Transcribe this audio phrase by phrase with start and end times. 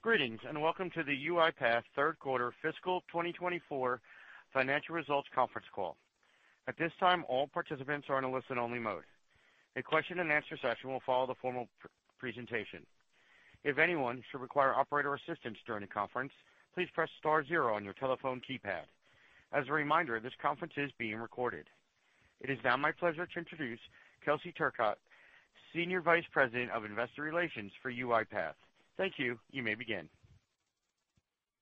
[0.00, 4.00] Greetings, and welcome to the UiPath third quarter fiscal 2024
[4.52, 5.96] financial results conference call.
[6.68, 9.02] At this time, all participants are in a listen-only mode.
[9.74, 11.68] A question-and-answer session will follow the formal
[12.16, 12.86] presentation.
[13.64, 16.32] If anyone should require operator assistance during the conference,
[16.76, 18.86] please press star zero on your telephone keypad.
[19.52, 21.66] As a reminder, this conference is being recorded.
[22.40, 23.80] It is now my pleasure to introduce
[24.24, 25.02] Kelsey Turcotte,
[25.74, 28.54] Senior Vice President of Investor Relations for UiPath.
[28.98, 29.38] Thank you.
[29.54, 30.10] You may begin.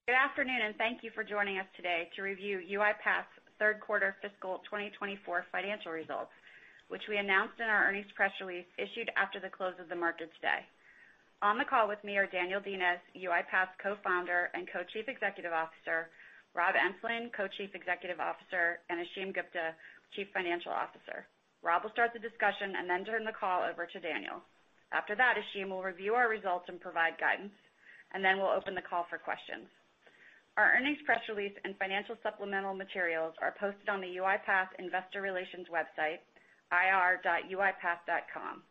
[0.09, 3.29] Good afternoon, and thank you for joining us today to review UiPath's
[3.61, 6.33] third quarter fiscal 2024 financial results,
[6.89, 10.33] which we announced in our earnings press release issued after the close of the market
[10.41, 10.65] today.
[11.45, 16.09] On the call with me are Daniel Dines, UiPath's Co-founder and Co-Chief Executive Officer,
[16.57, 19.77] Rob Enslin, Co-Chief Executive Officer, and Ashim Gupta,
[20.17, 21.29] Chief Financial Officer.
[21.61, 24.41] Rob will start the discussion and then turn the call over to Daniel.
[24.93, 27.55] After that, Ashim will review our results and provide guidance,
[28.15, 29.67] and then we'll open the call for questions.
[30.57, 35.69] Our earnings press release and financial supplemental materials are posted on the UiPath Investor Relations
[35.69, 36.25] website,
[36.73, 38.63] ir.uipath.com.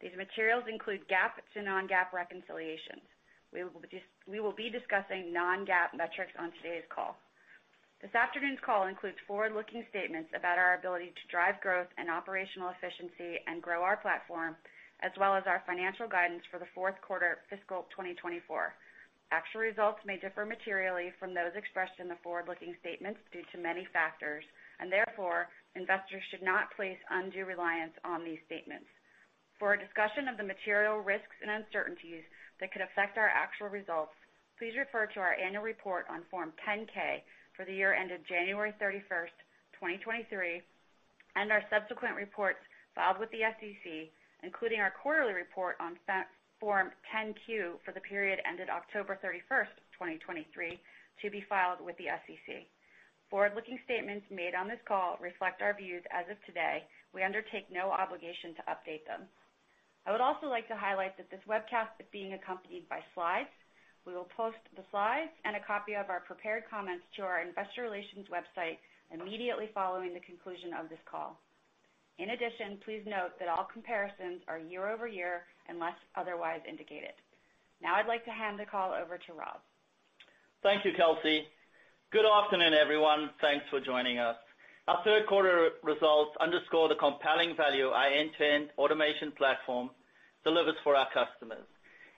[0.00, 3.04] These materials include GAAP to non-GAAP reconciliations.
[3.52, 3.62] We
[4.40, 7.16] will be discussing non-GAAP metrics on today's call.
[8.02, 13.40] This afternoon's call includes forward-looking statements about our ability to drive growth and operational efficiency
[13.46, 14.56] and grow our platform,
[15.00, 18.74] as well as our financial guidance for the fourth quarter fiscal 2024.
[19.32, 23.88] Actual results may differ materially from those expressed in the forward-looking statements due to many
[23.92, 24.44] factors,
[24.78, 28.86] and therefore, investors should not place undue reliance on these statements.
[29.58, 32.22] For a discussion of the material risks and uncertainties
[32.60, 34.14] that could affect our actual results,
[34.58, 37.24] please refer to our annual report on Form 10-K
[37.56, 39.34] for the year ended January 31st,
[39.78, 40.62] 2023,
[41.36, 42.58] and our subsequent reports
[42.94, 44.10] filed with the SEC,
[44.44, 45.96] including our quarterly report on
[46.60, 50.78] Form 10-Q for the period ended October 31st, 2023,
[51.22, 52.68] to be filed with the SEC.
[53.30, 56.84] Forward-looking statements made on this call reflect our views as of today.
[57.12, 59.26] We undertake no obligation to update them.
[60.06, 63.50] I would also like to highlight that this webcast is being accompanied by slides.
[64.04, 67.82] We will post the slides and a copy of our prepared comments to our investor
[67.82, 68.76] relations website
[69.10, 71.40] immediately following the conclusion of this call.
[72.18, 77.12] In addition, please note that all comparisons are year-over-year, unless otherwise indicated.
[77.82, 79.58] Now I'd like to hand the call over to Rob.
[80.62, 81.44] Thank you, Kelsey.
[82.12, 83.30] Good afternoon, everyone.
[83.40, 84.36] Thanks for joining us.
[84.86, 89.90] Our third quarter results underscore the compelling value our end-to-end automation platform
[90.44, 91.66] delivers for our customers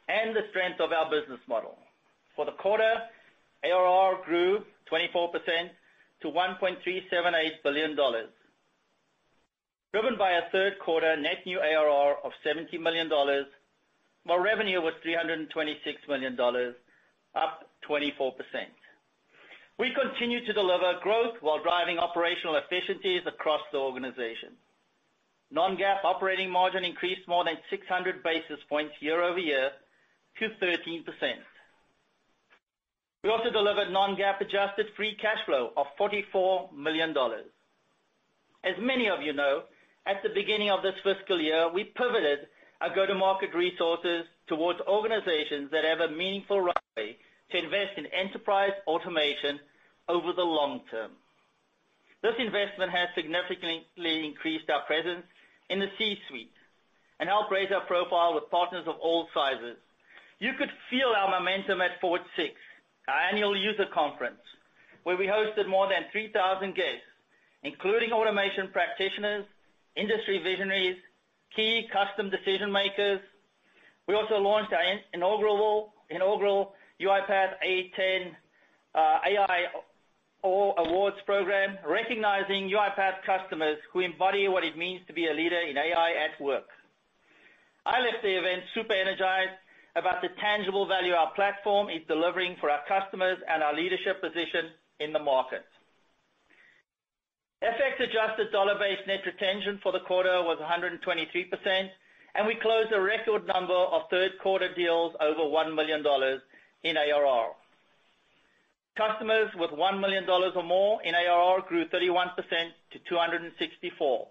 [0.08, 1.78] and the strength of our business model.
[2.34, 3.02] For the quarter,
[3.64, 5.32] ARR grew 24%
[6.22, 7.96] to $1.378 billion,
[9.96, 13.08] driven by a third quarter net new ARR of $70 million,
[14.24, 15.48] while revenue was $326
[16.06, 16.38] million,
[17.34, 18.32] up 24%.
[19.78, 24.50] We continue to deliver growth while driving operational efficiencies across the organization.
[25.50, 29.70] Non-GAAP operating margin increased more than 600 basis points year-over-year
[30.40, 31.04] to 13%.
[33.24, 37.14] We also delivered non-GAAP adjusted free cash flow of $44 million.
[38.62, 39.62] As many of you know,
[40.06, 42.46] at the beginning of this fiscal year, we pivoted
[42.80, 47.16] our go-to-market resources towards organizations that have a meaningful runway
[47.50, 49.58] to invest in enterprise automation
[50.08, 51.10] over the long term.
[52.22, 55.26] This investment has significantly increased our presence
[55.70, 56.54] in the C-suite
[57.18, 59.76] and helped raise our profile with partners of all sizes.
[60.38, 62.52] You could feel our momentum at FORWARD VI,
[63.08, 64.42] our annual user conference,
[65.02, 67.08] where we hosted more than 3,000 guests,
[67.62, 69.46] including automation practitioners,
[69.96, 70.96] industry visionaries,
[71.54, 73.20] key custom decision-makers.
[74.06, 78.32] We also launched our inaugural UiPath a10
[78.94, 79.66] uh, AI
[80.44, 85.76] Awards program, recognizing UiPath customers who embody what it means to be a leader in
[85.76, 86.68] AI at work.
[87.84, 89.58] I left the event super energized
[89.96, 94.70] about the tangible value our platform is delivering for our customers and our leadership position
[95.00, 95.64] in the market.
[97.62, 101.88] FX-adjusted dollar-based net retention for the quarter was 123%,
[102.34, 106.04] and we closed a record number of third-quarter deals over $1 million
[106.84, 107.52] in ARR.
[108.94, 112.34] Customers with $1 million or more in ARR grew 31%
[112.92, 114.28] to 264,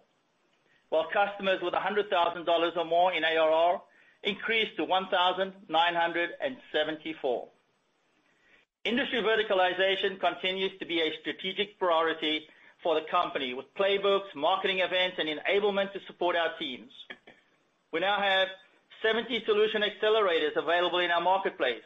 [0.90, 3.82] while customers with $100,000 or more in ARR
[4.22, 7.48] increased to 1,974.
[8.84, 12.48] Industry verticalization continues to be a strategic priority
[12.86, 16.92] for the company, with playbooks, marketing events, and enablement to support our teams.
[17.92, 18.48] We now have
[19.02, 21.82] 70 solution accelerators available in our marketplace,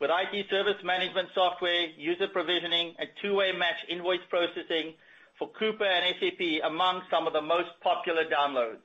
[0.00, 4.92] with IT service management software, user provisioning, and two-way match invoice processing
[5.38, 8.84] for Coupa and SAP among some of the most popular downloads.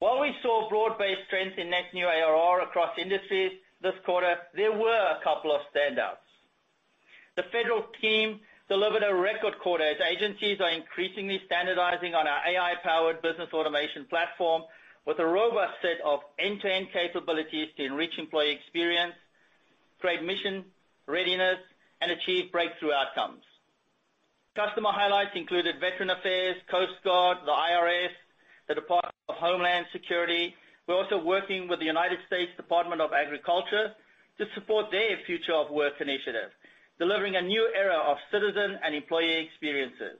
[0.00, 5.06] While we saw broad-based strength in net new ARR across industries this quarter, there were
[5.06, 6.26] a couple of standouts.
[7.36, 13.22] The federal team delivered a record quarter as agencies are increasingly standardizing on our AI-powered
[13.22, 14.62] business automation platform
[15.06, 19.14] with a robust set of end-to-end capabilities to enrich employee experience,
[20.00, 20.64] create mission
[21.06, 21.58] readiness,
[22.00, 23.42] and achieve breakthrough outcomes.
[24.56, 28.10] Customer highlights included Veterans Affairs, Coast Guard, the IRS,
[28.68, 30.54] the Department of Homeland Security.
[30.88, 33.92] We're also working with the United States Department of Agriculture
[34.38, 36.50] to support their Future of Work initiative,
[36.98, 40.18] delivering a new era of citizen and employee experiences.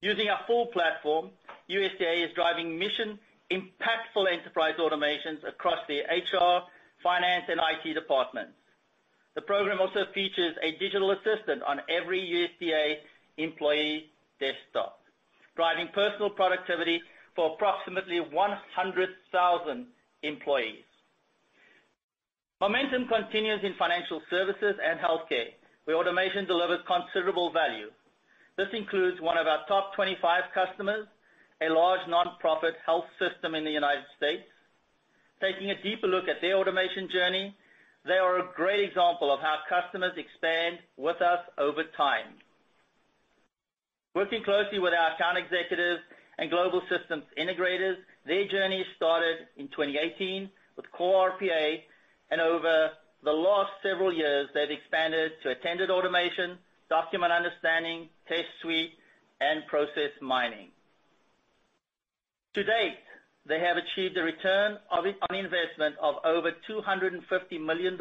[0.00, 1.30] Using our full platform,
[1.70, 6.62] USDA is driving mission-impactful enterprise automations across the HR,
[7.02, 8.54] finance, and IT departments.
[9.34, 12.96] The program also features a digital assistant on every USDA
[13.36, 14.10] employee
[14.40, 15.00] desktop,
[15.54, 17.02] driving personal productivity
[17.34, 19.86] for approximately 100,000
[20.22, 20.85] employees.
[22.58, 25.52] Momentum continues in financial services and healthcare,
[25.84, 27.90] where automation delivers considerable value.
[28.56, 31.06] This includes one of our top 25 customers,
[31.60, 34.48] a large nonprofit health system in the United States.
[35.38, 37.54] Taking a deeper look at their automation journey,
[38.06, 42.40] they are a great example of how customers expand with us over time.
[44.14, 46.00] Working closely with our account executives
[46.38, 51.80] and global systems integrators, their journey started in 2018 with core RPA,
[52.30, 52.90] and over
[53.22, 56.58] the last several years, they've expanded to attended automation,
[56.88, 58.92] Document Understanding, Test Suite,
[59.40, 60.68] and Process Mining.
[62.54, 62.98] To date,
[63.46, 67.20] they have achieved a return on investment of over $250
[67.60, 67.98] million.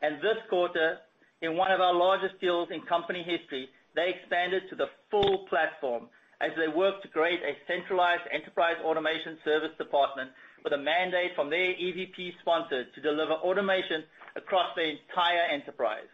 [0.00, 0.98] And this quarter,
[1.42, 6.08] in one of our largest deals in company history, they expanded to the full platform
[6.40, 10.30] as they work to create a centralized enterprise automation service department
[10.64, 14.04] with a mandate from their EVP sponsor to deliver automation
[14.36, 16.08] across the entire enterprise.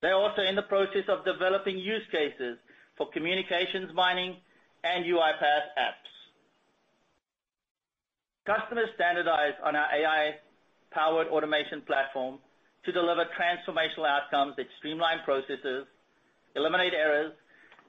[0.00, 2.58] They're also in the process of developing use cases
[2.96, 4.36] for Communications Mining
[4.84, 6.12] and UiPath Apps.
[8.46, 12.38] Customers standardize on our AI-powered automation platform
[12.84, 15.86] to deliver transformational outcomes that streamline processes,
[16.54, 17.32] eliminate errors,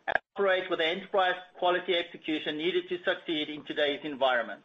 [0.07, 4.61] and operate with the enterprise quality execution needed to succeed in today's environment.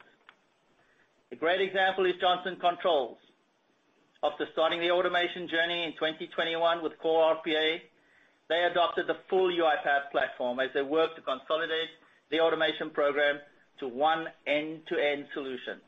[1.33, 3.17] A great example is Johnson Controls.
[4.25, 7.79] After starting the automation journey in 2021 with core RPA,
[8.49, 11.91] they adopted the full UiPath platform as they work to consolidate
[12.33, 13.39] the automation program
[13.79, 15.79] to one end-to-end solution.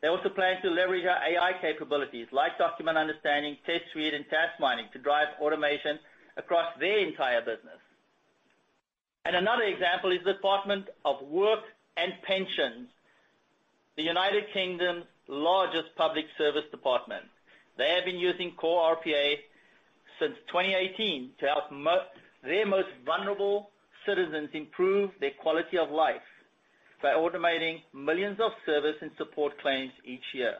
[0.00, 4.58] They also plan to leverage our AI capabilities like Document Understanding, Test Suite, and Task
[4.58, 5.98] Mining to drive automation
[6.38, 7.76] across their entire business.
[9.26, 11.60] And another example is the Department for Work
[11.98, 12.88] and Pensions,
[13.96, 17.24] the United Kingdom's largest public service department.
[17.78, 19.36] They have been using core RPA
[20.18, 21.64] since 2018 to help
[22.42, 23.70] their most vulnerable
[24.06, 26.20] citizens improve their quality of life
[27.02, 30.54] by automating millions of service and support claims each year.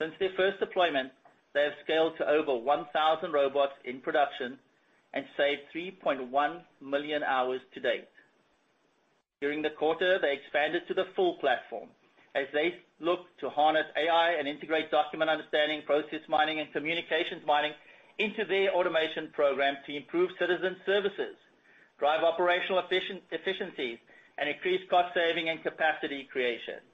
[0.00, 1.10] Since their first deployment,
[1.52, 4.58] they have scaled to over 1,000 robots in production
[5.12, 8.08] and saved 3.1 million hours to date.
[9.40, 11.88] During the quarter, they expanded to the full platform
[12.34, 17.72] as they look to harness AI and integrate Document Understanding, Process Mining, and Communications Mining
[18.18, 21.36] into their automation program to improve citizen services,
[21.98, 23.98] drive operational efficiencies,
[24.36, 26.84] and increase cost saving and capacity creation.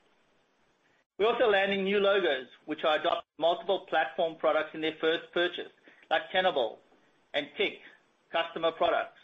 [1.18, 5.72] We're also landing new logos, which are adopting multiple platform products in their first purchase,
[6.10, 6.78] like Tenable
[7.34, 7.80] and TIC
[8.30, 9.18] customer products.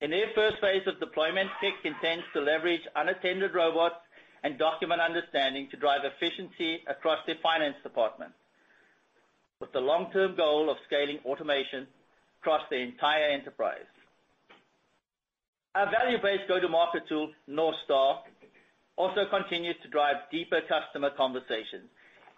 [0.00, 3.96] In their first phase of deployment, TIC intends to leverage unattended robots
[4.44, 8.32] and Document Understanding to drive efficiency across their finance department,
[9.60, 11.88] with the long-term goal of scaling automation
[12.40, 13.90] across the entire enterprise.
[15.74, 18.18] Our value-based go-to-market tool, NorthStar,
[18.96, 21.90] also continues to drive deeper customer conversations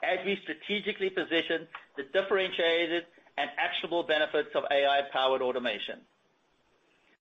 [0.02, 3.04] as we strategically position the differentiated
[3.36, 6.00] and actionable benefits of AI-powered automation.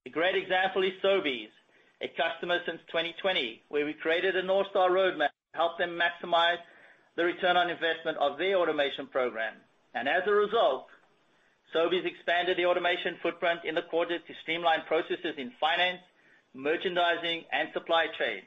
[0.05, 1.51] A great example is Sobeys,
[2.01, 6.57] a customer since 2020, where we created a North Star roadmap to help them maximize
[7.17, 9.55] the return on investment of their automation program.
[9.93, 10.87] And as a result,
[11.75, 16.01] Sobeys expanded the automation footprint in the quarter to streamline processes in finance,
[16.53, 18.41] merchandising, and supply chain,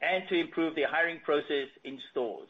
[0.00, 2.48] and to improve their hiring process in stores.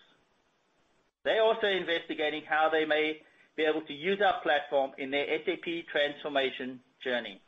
[1.24, 3.20] They're also investigating how they may
[3.56, 7.40] be able to use our platform in their SAP transformation journey.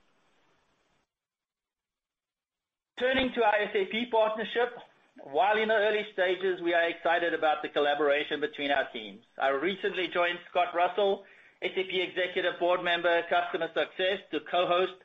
[2.99, 4.73] Turning to our SAP partnership,
[5.21, 9.21] while in the early stages, we are excited about the collaboration between our teams.
[9.37, 11.25] I recently joined Scott Russell,
[11.61, 14.97] SAP Executive Board Member, Customer Success, to co-host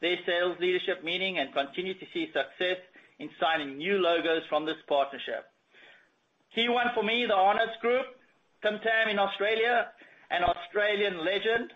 [0.00, 2.78] their sales leadership meeting and continue to see success
[3.18, 5.50] in signing new logos from this partnership.
[6.54, 8.06] Key one for me, the Arnott's Group,
[8.62, 9.88] Tim Tam in Australia,
[10.30, 11.72] an Australian legend,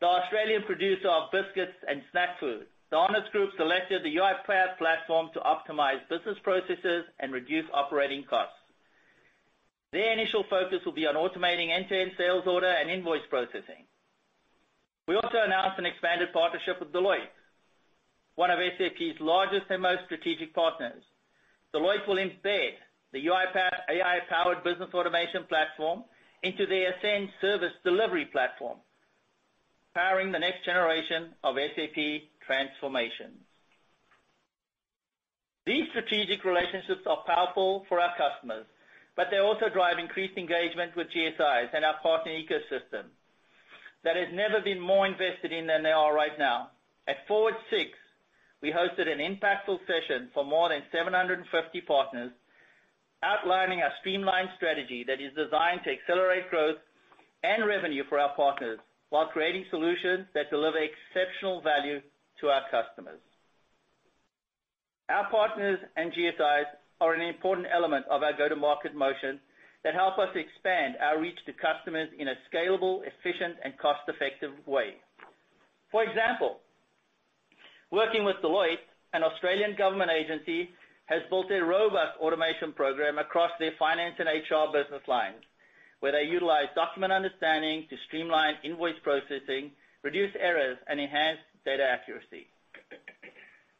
[0.00, 2.66] the Australian producer of biscuits and snack food.
[2.92, 8.52] The Arnott's Group selected the UiPath platform to optimize business processes and reduce operating costs.
[9.92, 13.88] Their initial focus will be on automating end-to-end sales order and invoice processing.
[15.08, 17.32] We also announced an expanded partnership with Deloitte,
[18.34, 21.02] one of SAP's largest and most strategic partners.
[21.74, 22.72] Deloitte will embed
[23.14, 26.04] the UiPath AI-powered business automation platform
[26.42, 28.76] into their Ascend service delivery platform,
[29.94, 33.38] powering the next generation of SAP transformations.
[35.64, 38.66] These strategic relationships are powerful for our customers,
[39.14, 43.04] but they also drive increased engagement with GSIs and our partner ecosystem
[44.02, 46.70] that has never been more invested in than they are right now.
[47.06, 47.86] At FORWARD VI,
[48.60, 52.32] we hosted an impactful session for more than 750 partners
[53.22, 56.78] outlining our streamlined strategy that is designed to accelerate growth
[57.44, 58.78] and revenue for our partners
[59.10, 62.00] while creating solutions that deliver exceptional value
[62.42, 63.20] to our customers.
[65.08, 66.66] Our partners and GSIs
[67.00, 69.40] are an important element of our go-to-market motion
[69.84, 74.94] that help us expand our reach to customers in a scalable, efficient, and cost-effective way.
[75.90, 76.58] For example,
[77.90, 80.70] working with Deloitte, an Australian government agency
[81.06, 85.42] has built a robust automation program across their finance and HR business lines,
[86.00, 89.72] where they utilize Document Understanding to streamline invoice processing,
[90.02, 92.46] reduce errors, and enhance data accuracy.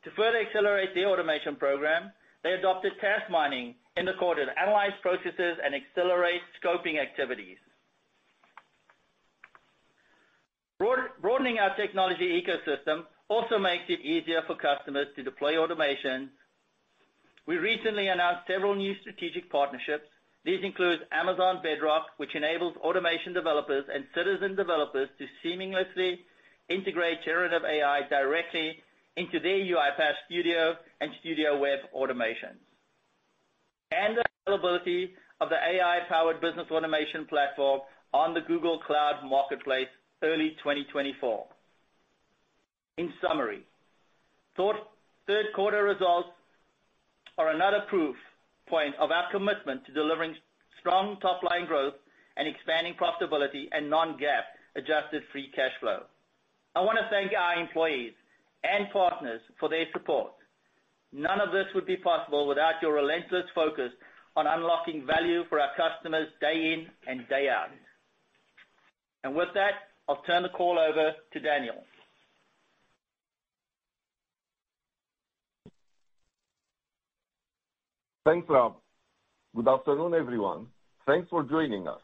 [0.04, 2.12] To further accelerate their automation program,
[2.42, 7.58] they adopted Task Mining in the quarter to analyze processes and accelerate scoping activities.
[11.20, 16.30] Broadening our technology ecosystem also makes it easier for customers to deploy automation.
[17.46, 20.08] We recently announced several new strategic partnerships.
[20.44, 26.18] These include Amazon Bedrock, which enables automation developers and citizen developers to seamlessly
[26.72, 28.76] integrate generative AI directly
[29.16, 32.60] into their UiPath Studio and Studio Web automations.
[33.90, 37.80] And the availability of the AI-powered business automation platform
[38.14, 39.88] on the Google Cloud Marketplace
[40.22, 41.46] early 2024.
[42.98, 43.62] In summary,
[44.56, 46.28] third quarter results
[47.38, 48.16] are another proof
[48.68, 50.34] point of our commitment to delivering
[50.80, 51.94] strong top-line growth
[52.36, 54.44] and expanding profitability and non-GAAP
[54.76, 56.02] adjusted free cash flow.
[56.74, 58.12] I want to thank our employees
[58.64, 60.32] and partners for their support.
[61.12, 63.90] None of this would be possible without your relentless focus
[64.36, 67.68] on unlocking value for our customers day in and day out.
[69.24, 71.84] And with that, I'll turn the call over to Daniel.
[78.24, 78.76] Thanks, Rob.
[79.54, 80.66] Good afternoon, everyone.
[81.06, 82.00] Thanks for joining us.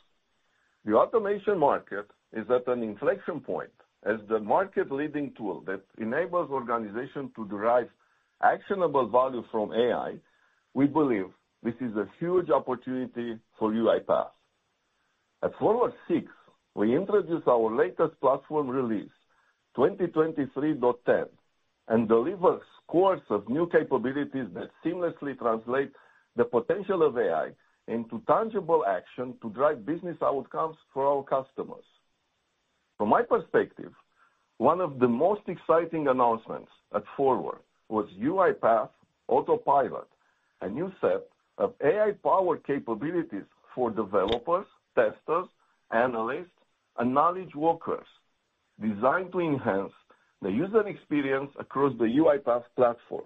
[0.84, 3.70] The automation market is at an inflection point.
[4.08, 7.90] As the market-leading tool that enables organizations to derive
[8.42, 10.14] actionable value from AI,
[10.72, 11.26] we believe
[11.62, 14.30] this is a huge opportunity for UiPath.
[15.42, 16.24] At FORWARD VI,
[16.74, 19.10] we introduced our latest platform release,
[19.76, 21.26] 2023.10,
[21.88, 25.92] and deliver scores of new capabilities that seamlessly translate
[26.34, 27.50] the potential of AI
[27.88, 31.84] into tangible action to drive business outcomes for our customers.
[32.98, 33.92] From my perspective,
[34.58, 38.90] one of the most exciting announcements at FORWARD was UiPath
[39.28, 40.08] Autopilot,
[40.62, 41.28] a new set
[41.58, 45.46] of AI-powered capabilities for developers, testers,
[45.92, 46.50] analysts,
[46.98, 48.06] and knowledge workers
[48.80, 49.92] designed to enhance
[50.42, 53.24] the user experience across the UiPath platform.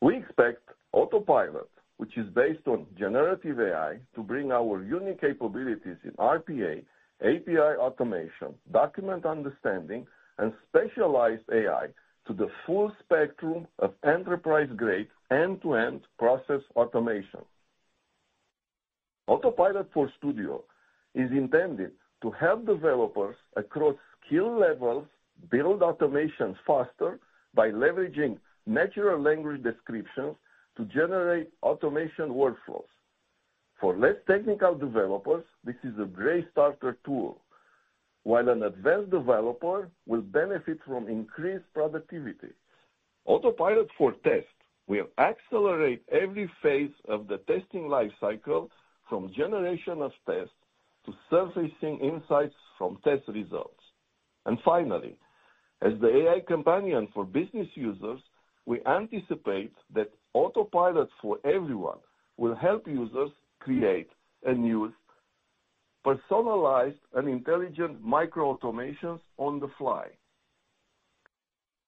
[0.00, 6.12] We expect Autopilot, which is based on generative AI, to bring our unique capabilities in
[6.12, 6.82] RPA,
[7.22, 10.06] API automation, Document Understanding,
[10.38, 11.88] and specialized AI
[12.26, 17.40] to the full spectrum of enterprise-grade end-to-end process automation.
[19.26, 20.62] Autopilot for Studio
[21.14, 21.92] is intended
[22.22, 23.94] to help developers across
[24.26, 25.06] skill levels
[25.50, 27.18] build automations faster
[27.54, 30.36] by leveraging natural language descriptions
[30.76, 32.90] to generate automation workflows.
[33.80, 37.40] For less technical developers, this is a great starter tool,
[38.22, 42.52] while an advanced developer will benefit from increased productivity.
[43.26, 44.46] Autopilot for Test
[44.86, 48.70] will accelerate every phase of the testing life cycle
[49.08, 50.54] from generation of tests
[51.04, 53.82] to surfacing insights from test results.
[54.46, 55.16] And finally,
[55.82, 58.20] as the AI companion for business users,
[58.64, 61.98] we anticipate that Autopilot for Everyone
[62.36, 63.30] will help users
[63.66, 64.08] create
[64.44, 64.92] and use
[66.04, 70.06] personalized and intelligent micro-automations on the fly.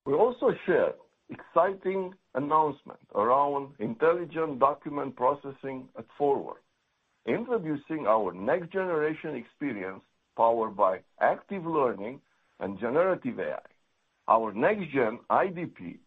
[0.04, 0.94] We also shared
[1.30, 6.56] exciting announcement around intelligent document processing at FORWARD,
[7.26, 10.00] introducing our next generation experience
[10.36, 12.20] powered by active learning
[12.58, 13.68] and generative AI.
[14.26, 15.98] Our next-gen IDP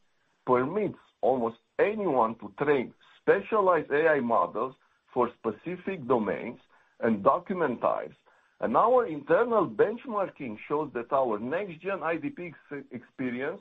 [0.46, 4.76] permits almost anyone to train specialized AI models
[5.14, 6.60] for specific domains
[7.00, 8.16] and document types,
[8.62, 12.54] and our internal benchmarking shows that our next-gen IDP
[12.92, 13.60] experience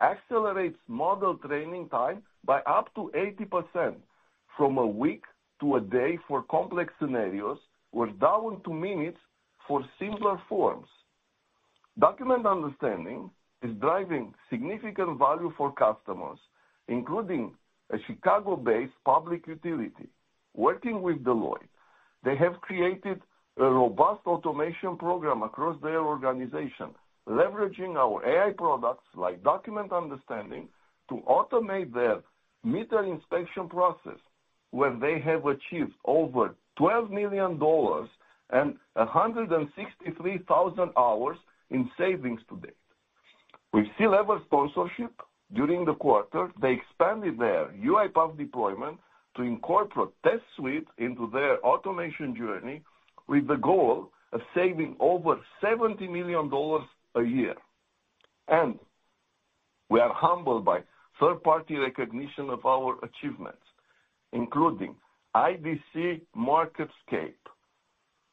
[0.00, 3.94] accelerates model training time by up to 80%,
[4.56, 5.24] from a week
[5.60, 7.58] to a day for complex scenarios,
[7.92, 9.18] or down to minutes
[9.66, 10.88] for simpler forms.
[11.98, 13.30] Document Understanding
[13.62, 16.38] is driving significant value for customers,
[16.88, 17.54] including
[17.90, 20.08] a Chicago-based public utility.
[20.54, 21.68] Working with Deloitte,
[22.24, 23.20] they have created
[23.58, 26.94] a robust automation program across their organization,
[27.28, 30.68] leveraging our AI products like Document Understanding
[31.08, 32.22] to automate their
[32.64, 34.18] meter inspection process,
[34.70, 37.60] where they have achieved over $12 million
[38.50, 41.36] and 163,000 hours
[41.70, 42.76] in savings to date.
[43.72, 45.12] With C-level sponsorship
[45.54, 48.98] during the quarter, they expanded their UiPath deployment
[49.36, 52.82] to incorporate Test Suite into their automation journey
[53.28, 56.50] with the goal of saving over $70 million
[57.14, 57.54] a year.
[58.48, 58.78] And
[59.88, 60.80] we are humbled by
[61.20, 63.62] third-party recognition of our achievements,
[64.32, 64.96] including
[65.34, 67.34] IDC MarketScape,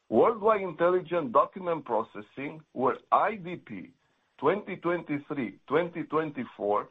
[0.08, 3.92] Worldwide Intelligent Document Processing, where IDP
[4.42, 6.86] 2023/2024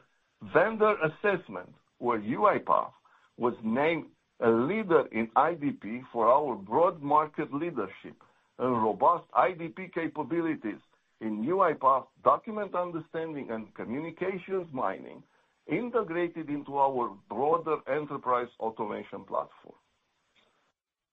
[0.54, 1.68] vendor assessment,
[1.98, 2.92] where UiPath
[3.40, 4.04] was named
[4.40, 8.16] a leader in IDP for our broad market leadership
[8.58, 10.80] and robust IDP capabilities
[11.22, 15.22] in UiPath Document Understanding and Communications Mining,
[15.66, 19.78] integrated into our broader enterprise automation platform.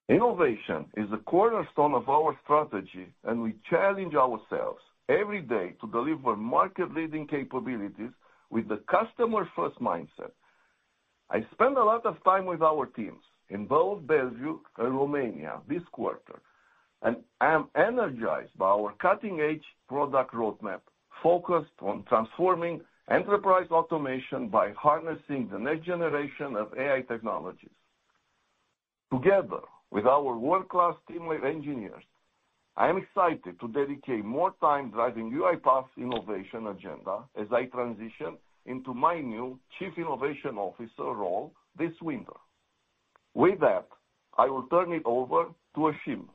[0.09, 6.35] Innovation is a cornerstone of our strategy, and we challenge ourselves every day to deliver
[6.35, 8.11] market-leading capabilities
[8.49, 10.31] with the customer-first mindset.
[11.29, 15.83] I spend a lot of time with our teams in both Bellevue and Romania this
[15.91, 16.41] quarter,
[17.01, 20.81] and I am energized by our cutting-edge product roadmap,
[21.21, 27.71] focused on transforming enterprise automation by harnessing the next generation of AI technologies.
[29.11, 29.61] Together
[29.91, 32.03] with our world-class team of engineers,
[32.75, 38.37] I am excited to dedicate more time driving UiPath's innovation agenda as I transition
[38.67, 42.33] into my new Chief Innovation Officer role this winter.
[43.33, 43.87] With that,
[44.37, 46.25] I will turn it over to Ashim.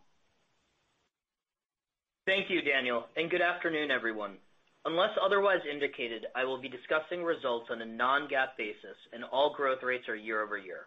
[2.27, 4.37] Thank you, Daniel, and good afternoon, everyone.
[4.85, 9.83] Unless otherwise indicated, I will be discussing results on a non-GAAP basis, and all growth
[9.83, 10.87] rates are year-over-year.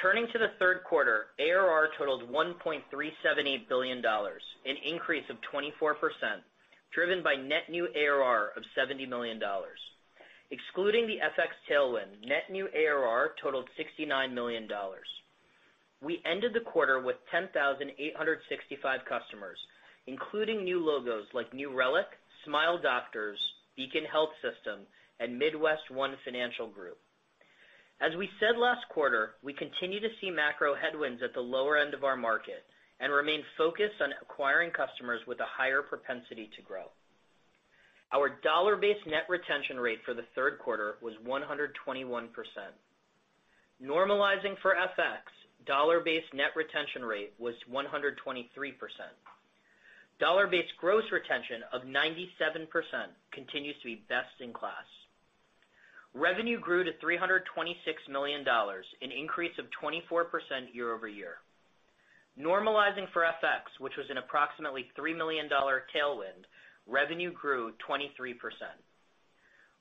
[0.00, 5.94] Turning to the third quarter, ARR totaled $1.378 billion, an increase of 24%,
[6.92, 9.40] driven by net new ARR of $70 million.
[10.54, 14.68] Excluding the FX tailwind, net new ARR totaled $69 million.
[16.00, 19.58] We ended the quarter with 10,865 customers,
[20.06, 22.06] including new logos like New Relic,
[22.44, 23.36] Smile Doctors,
[23.76, 24.86] Beacon Health System,
[25.18, 26.98] and MidWestOne Financial Group.
[28.00, 31.94] As we said last quarter, we continue to see macro headwinds at the lower end
[31.94, 32.62] of our market
[33.00, 36.84] and remain focused on acquiring customers with a higher propensity to grow.
[38.14, 42.28] Our dollar-based net retention rate for the third quarter was 121%.
[43.82, 45.26] Normalizing for FX,
[45.66, 48.14] dollar-based net retention rate was 123%.
[50.20, 52.68] Dollar-based gross retention of 97%
[53.32, 54.86] continues to be best in class.
[56.14, 57.42] Revenue grew to $326
[58.08, 60.26] million, an increase of 24%
[60.72, 61.34] year-over-year.
[62.38, 66.46] Normalizing for FX, which was an approximately $3 million tailwind,
[66.86, 68.34] revenue grew 23%.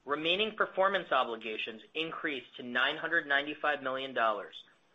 [0.06, 4.16] remaining performance obligations increased to $995 million,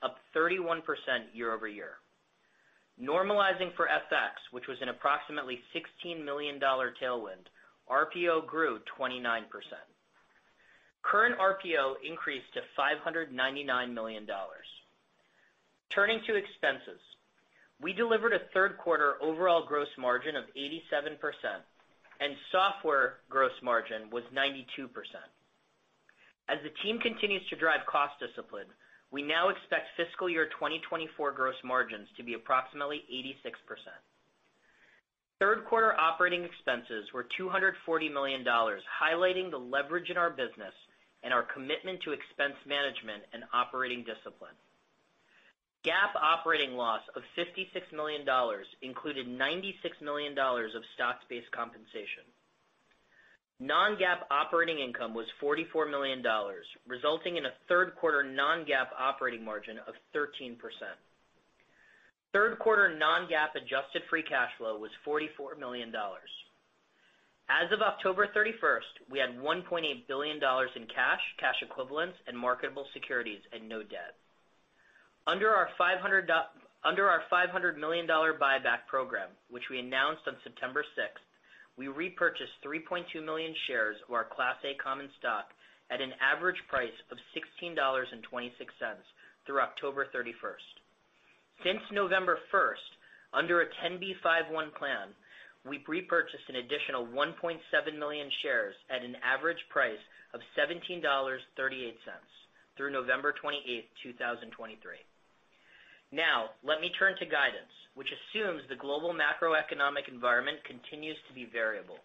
[0.02, 0.82] up 31%
[1.32, 1.92] year-over-year.
[3.00, 5.60] Normalizing for FX, which was an approximately
[6.04, 7.46] $16 million tailwind,
[7.88, 9.44] RPO grew 29%.
[11.02, 14.26] Current RPO increased to $599 million.
[15.94, 17.00] Turning to expenses.
[17.80, 21.16] We delivered a third quarter overall gross margin of 87%,
[22.20, 24.66] and software gross margin was 92%.
[26.48, 28.66] As the team continues to drive cost discipline,
[29.10, 33.54] we now expect fiscal year 2024 gross margins to be approximately 86%.
[35.38, 40.74] Third quarter operating expenses were $240 million, highlighting the leverage in our business
[41.22, 44.54] and our commitment to expense management and operating discipline.
[45.84, 48.26] GAAP operating loss of $56 million
[48.82, 52.26] included $96 million of stock-based compensation.
[53.60, 56.22] Non-GAAP operating income was $44 million,
[56.86, 60.56] resulting in a third quarter non-GAAP operating margin of 13%.
[62.32, 65.92] Third quarter non-GAAP adjusted free cash flow was $44 million.
[67.48, 73.40] As of October 31st, we had $1.8 billion in cash, cash equivalents, and marketable securities,
[73.52, 74.14] and no debt.
[75.28, 81.20] Under our $500 million buyback program, which we announced on September 6th,
[81.76, 85.52] we repurchased 3.2 million shares of our Class A common stock
[85.92, 87.18] at an average price of
[87.60, 87.76] $16.26
[89.44, 90.80] through October 31st.
[91.62, 92.88] Since November 1st,
[93.34, 95.12] under a 10b5-1 plan,
[95.68, 97.60] we've repurchased an additional 1.7
[97.98, 100.00] million shares at an average price
[100.32, 101.04] of $17.38
[102.78, 104.96] through November 28th, 2023.
[106.10, 111.44] Now, let me turn to guidance, which assumes the global macroeconomic environment continues to be
[111.44, 111.98] variable.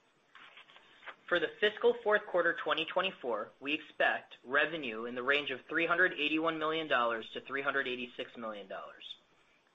[1.29, 8.37] For the fiscal fourth quarter 2024, we expect revenue in the range of $381 million-$386
[8.37, 8.67] million.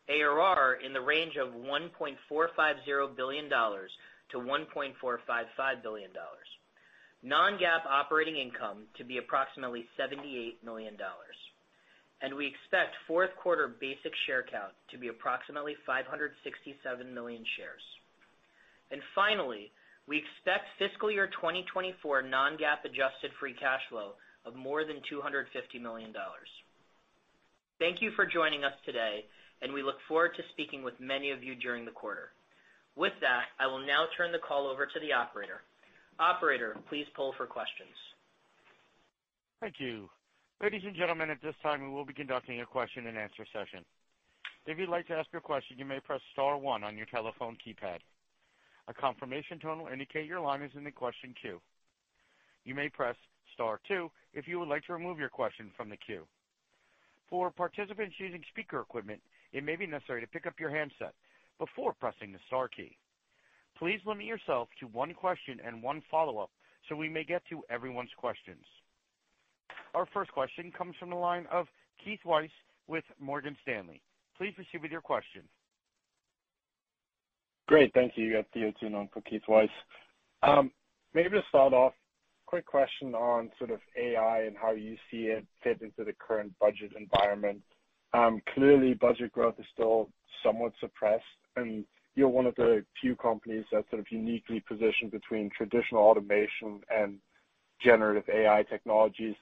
[0.09, 6.11] ARR in the range of $1.450 billion-$1.455 billion.
[7.23, 10.97] Non-GAAP operating income to be approximately $78 million.
[12.21, 16.35] And we expect fourth quarter basic share count to be approximately 567
[17.15, 17.83] million shares.
[18.91, 19.71] And finally,
[20.09, 24.13] we expect fiscal year 2024 non-GAAP adjusted free cash flow
[24.47, 26.13] of more than $250 million.
[27.79, 29.25] Thank you for joining us today,
[29.63, 32.31] and we look forward to speaking with many of you during the quarter.
[32.97, 35.61] With that, I will now turn the call over to the operator.
[36.19, 37.95] Operator, please poll for questions.
[39.61, 40.09] Thank you.
[40.61, 43.85] Ladies and gentlemen, at this time, we will be conducting a question-and-answer session.
[44.67, 47.57] If you'd like to ask a question, you may press star one on your telephone
[47.65, 47.99] keypad.
[48.89, 51.61] A confirmation tone will indicate your line is in the question queue.
[52.65, 53.15] You may press
[53.55, 56.27] star two if you would like to remove your question from the queue.
[57.31, 59.21] For participants using speaker equipment,
[59.53, 61.15] it may be necessary to pick up your handset
[61.61, 62.97] before pressing the star key.
[63.79, 66.51] Please limit yourself to one question and one follow-up
[66.89, 68.65] so we may get to everyone's questions.
[69.99, 71.67] Our first question comes from the line of
[72.05, 72.51] Keith Weiss
[72.87, 74.01] with Morgan Stanley.
[74.37, 75.43] Please proceed with your question.
[77.67, 77.93] Great.
[77.95, 78.27] Thank you.
[78.27, 79.69] You got Theo Thun on for Keith Weiss.
[80.45, 80.71] Um,
[81.15, 81.95] maybe to start off,
[82.47, 86.53] quick question on sort of AI and how you see it fit into the current
[86.61, 87.61] budget environment.
[88.15, 90.11] Um, clearly, budget growth is still
[90.45, 91.25] somewhat suppressed,
[91.57, 91.85] and
[92.15, 97.19] you're one of the few companies that's sort of uniquely positioned between traditional automation and
[97.83, 99.35] generative AI technologies.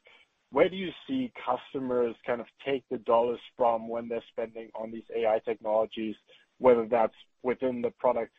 [0.53, 4.91] Where do you see customers kind of take the dollars from when they're spending on
[4.91, 6.15] these AI technologies,
[6.59, 8.33] whether that's within the product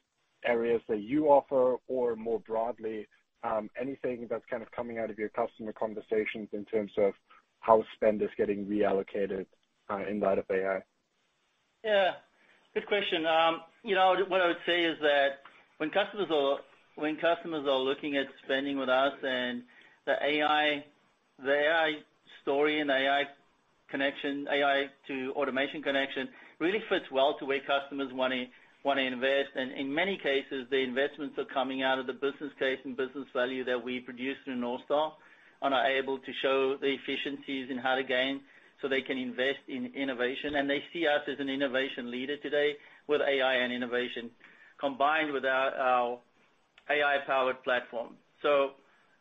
[0.46, 3.08] areas that you offer or more broadly,
[3.44, 7.14] um, anything that's kind of coming out of your customer conversations in terms of
[7.60, 9.46] how spend is getting reallocated
[9.90, 10.80] uh, in light of AI?
[11.84, 12.12] Yeah,
[12.74, 13.26] good question.
[13.26, 15.40] Um, you know, what I would say is that
[15.78, 16.58] when customers are
[16.96, 19.62] when customers are looking at spending with us and
[20.08, 20.84] the AI
[22.42, 23.24] story and AI
[23.90, 28.46] connection, AI to automation connection really fits well to where customers wanna
[28.84, 29.50] wanna invest.
[29.56, 33.28] And in many cases, the investments are coming out of the business case and business
[33.34, 35.12] value that we produce through NorthStar
[35.62, 38.42] and are able to show the efficiencies in how to gain
[38.82, 40.56] so they can invest in innovation.
[40.56, 44.30] And they see us as an innovation leader today with AI and innovation
[44.80, 46.20] combined with our
[46.90, 48.16] AI-powered platform.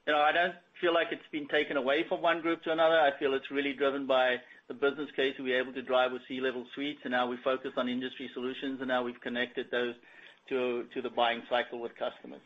[0.08, 3.00] I don't feel like it's been taken away from one group to another.
[3.00, 4.36] I feel it's really driven by
[4.68, 7.88] the business case we're able to drive with C-level suites, and now we focus on
[7.88, 9.94] industry solutions, and now we've connected those
[10.48, 12.40] to the buying cycle with customers.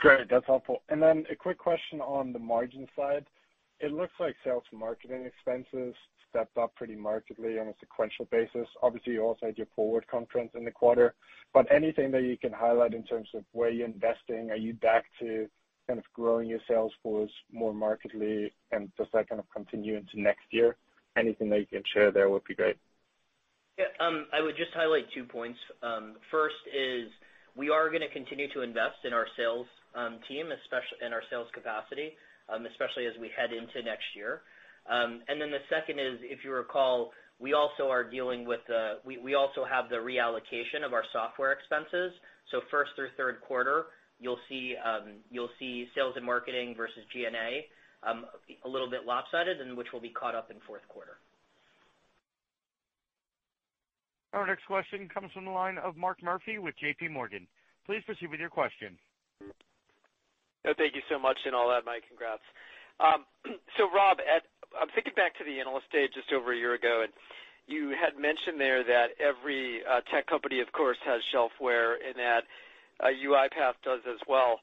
[0.00, 0.28] Great.
[0.30, 0.82] That's helpful.
[0.88, 3.26] And then a quick question on the margin side.
[3.80, 5.94] It looks like sales and marketing expenses
[6.28, 8.68] stepped up pretty markedly on a sequential basis.
[8.82, 11.14] Obviously, you also had your FORWARD conference in the quarter,
[11.52, 14.50] but anything that you can highlight in terms of where you're investing?
[14.50, 15.48] Are you back to
[15.86, 20.20] kind of growing your sales force more markedly, and does that kind of continue into
[20.20, 20.76] next year?
[21.16, 22.76] Anything that you can share there would be great.
[23.76, 23.86] Yeah.
[23.98, 25.58] Um, I would just highlight two points.
[25.82, 27.10] Um, first is
[27.56, 31.48] we are gonna continue to invest in our sales um, team, especially in our sales
[31.52, 32.12] capacity,
[32.66, 34.42] especially as we head into next year.
[34.90, 38.94] Um and then the second is, if you recall, we also are dealing with uh
[39.04, 42.12] we also have the reallocation of our software expenses.
[42.50, 43.86] So First through third quarter,
[44.18, 47.66] you'll see um you'll see sales and marketing versus G&A
[48.02, 51.18] a little bit lopsided and which will be caught up in fourth quarter.
[54.32, 57.46] Our next question comes from the line of Mark Murphy with JPMorgan.
[57.84, 58.96] Please proceed with your question.
[60.64, 62.44] Thank you so much, and I'll add my congrats.
[63.00, 63.24] Um
[63.76, 64.18] so Rob,
[64.76, 67.12] I'm thinking back to the Analyst Day just over a year ago, and
[67.66, 72.42] you had mentioned there that every uh, tech company, of course, has shelfware and that
[73.02, 74.60] UiPath does as well.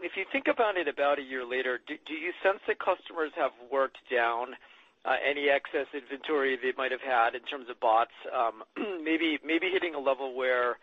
[0.00, 3.52] If you think about it about a year later, do you sense that customers have
[3.70, 4.56] worked down
[5.04, 8.62] uh, any excess inventory they might have had in terms of bots, um,
[9.04, 9.38] maybe
[9.72, 10.76] hitting a level where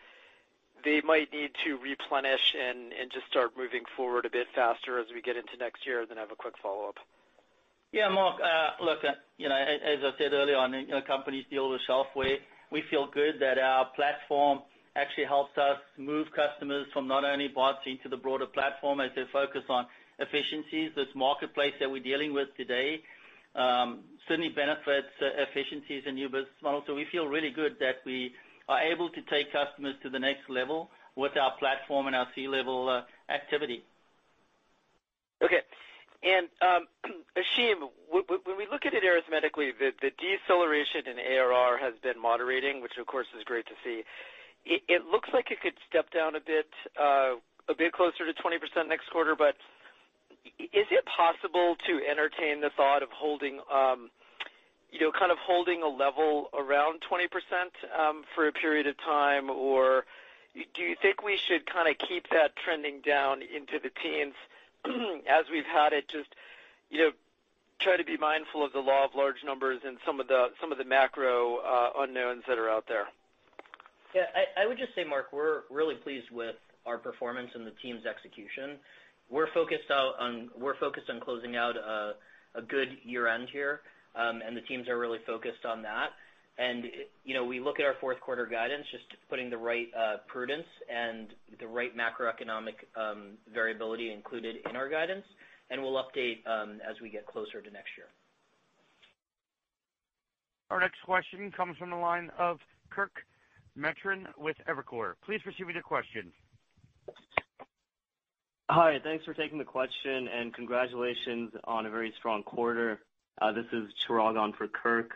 [0.84, 5.22] they might need to replenish and just start moving forward a bit faster as we
[5.22, 6.04] get into next year?
[6.04, 6.96] I have a quick follow-up.
[7.92, 8.40] Yeah, Mark.
[8.40, 11.80] Uh, look, uh, you know, as I said earlier on, you know, companies deal with
[11.88, 12.36] shelfware.
[12.70, 14.60] We feel good that our platform
[14.94, 19.24] actually helps us move customers from not only bots into the broader platform as they
[19.32, 19.86] focus on
[20.18, 20.90] efficiencies.
[20.96, 23.00] This marketplace that we're dealing with today
[23.54, 26.84] um, certainly benefits uh, efficiencies and new business models.
[26.86, 28.32] So we feel really good that we
[28.68, 33.02] are able to take customers to the next level with our platform and our C-level
[33.28, 33.82] activity.
[35.42, 35.60] Okay.
[36.22, 36.86] And um
[37.38, 42.98] Ashim, when we look at it arithmetically, the deceleration in ARR has been moderating, which
[42.98, 44.02] of course is great to see.
[44.64, 46.68] It looks like it could step down a bit
[47.00, 47.36] uh
[47.68, 49.36] a bit closer to 20% next quarter.
[49.36, 49.54] But
[50.58, 54.08] is it possible to entertain the thought of holding, know,
[55.18, 57.28] kind of holding a level around 20%
[57.98, 59.50] um, for a period of time?
[59.50, 60.04] Or
[60.74, 64.34] do you think we should kinda keep that trending down into the teens
[65.28, 66.34] as we've had it just,
[66.90, 67.10] you know,
[67.80, 70.72] try to be mindful of the law of large numbers and some of the some
[70.72, 73.06] of the macro uh, unknowns that are out there?
[74.14, 74.24] Yeah.
[74.56, 78.78] I would just say, Mark, we're really pleased with our performance and the team's execution.
[79.30, 83.82] We're focused on we're focused on closing out a good year-end here,
[84.18, 86.08] Um, and the teams are really focused on that.
[86.58, 86.86] And
[87.24, 90.66] you know, we look at our fourth quarter guidance, just putting the right uh, prudence
[90.92, 91.28] and
[91.60, 95.24] the right macroeconomic um, variability included in our guidance,
[95.70, 98.06] and we'll update um, as we get closer to next year.
[100.70, 102.58] Our next question comes from the line of
[102.90, 103.12] Kirk
[103.78, 105.12] Materne with Evercore.
[105.24, 106.32] Please proceed with your question.
[108.70, 108.98] Hi.
[109.02, 113.00] Thanks for taking the question, and congratulations on a very strong quarter.
[113.40, 115.12] Uh, this is Chirag on for Kirk.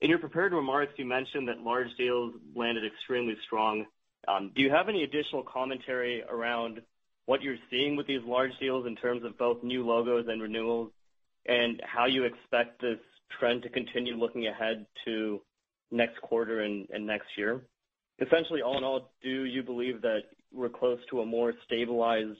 [0.00, 3.84] In your prepared remarks, you mentioned that large deals landed extremely strong.
[4.28, 6.80] Um, do you have any additional commentary around
[7.26, 10.92] what you're seeing with these large deals in terms of both new logos and renewals,
[11.46, 12.98] and how you expect this
[13.38, 15.40] trend to continue looking ahead to
[15.90, 17.62] next quarter and next year?
[18.20, 22.38] Essentially, all in all, do you believe that we're close to a more stabilized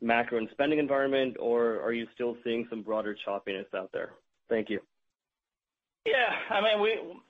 [0.00, 4.12] macro and spending environment, or are you still seeing some broader choppiness out there?
[4.48, 4.80] Thank you.
[6.06, 6.32] Yeah.
[6.50, 7.20] I mean,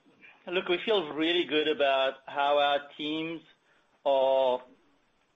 [0.47, 3.41] look, we feel really good about how our teams
[4.05, 4.59] are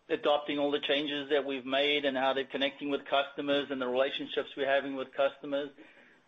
[0.10, 3.88] adopting all the changes that we've made and how they're connecting with customers and the
[3.88, 5.70] relationships we're having with customers.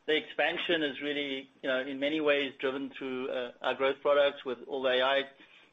[0.08, 4.46] The expansion is really, you know, in many ways driven through uh, our growth products
[4.46, 5.24] with all the AI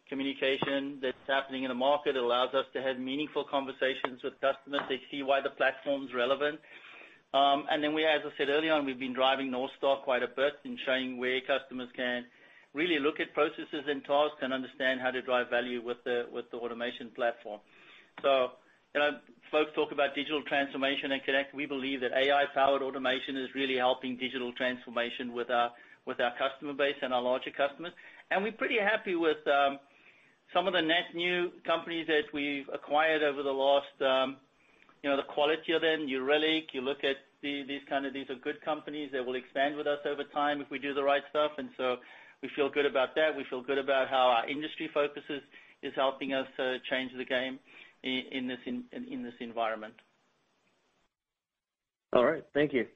[0.09, 2.17] communication that's happening in the market.
[2.17, 4.81] It allows us to have meaningful conversations with customers.
[4.89, 6.61] They see why the platform's relevant.
[7.35, 7.65] Um,
[7.95, 10.77] we, as I said earlier on, we've been driving North Star quite a bit in
[10.85, 12.27] showing where customers can
[12.75, 16.51] really look at processes and tasks and understand how to drive value with the with
[16.51, 17.61] the automation platform.
[18.21, 18.53] So,
[18.95, 19.19] you know,
[19.51, 21.55] folks talk about digital transformation and Connect.
[21.55, 25.73] We believe that AI-powered automation is really helping digital transformation with our
[26.05, 27.93] with our customer base and our larger customers.
[28.31, 29.79] And we're pretty happy with um,
[30.53, 34.37] some of the net new companies that we've acquired over the last, know,
[35.03, 36.07] the quality of them.
[36.07, 39.77] New Relic, you look at these kind of these are good companies that will expand
[39.77, 41.53] with us over time if we do the right stuff.
[41.59, 41.97] And so
[42.43, 43.37] we feel good about that.
[43.37, 45.23] We feel good about how our industry focus
[45.83, 47.59] is helping us uh, change the game
[48.05, 49.95] in this in this environment.
[52.13, 52.45] All right.
[52.53, 52.87] Thank you.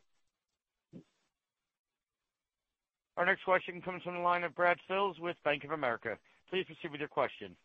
[3.16, 6.19] Our next question comes from the line of Brad Sills with Bank of America.
[6.51, 7.57] Please proceed with your question.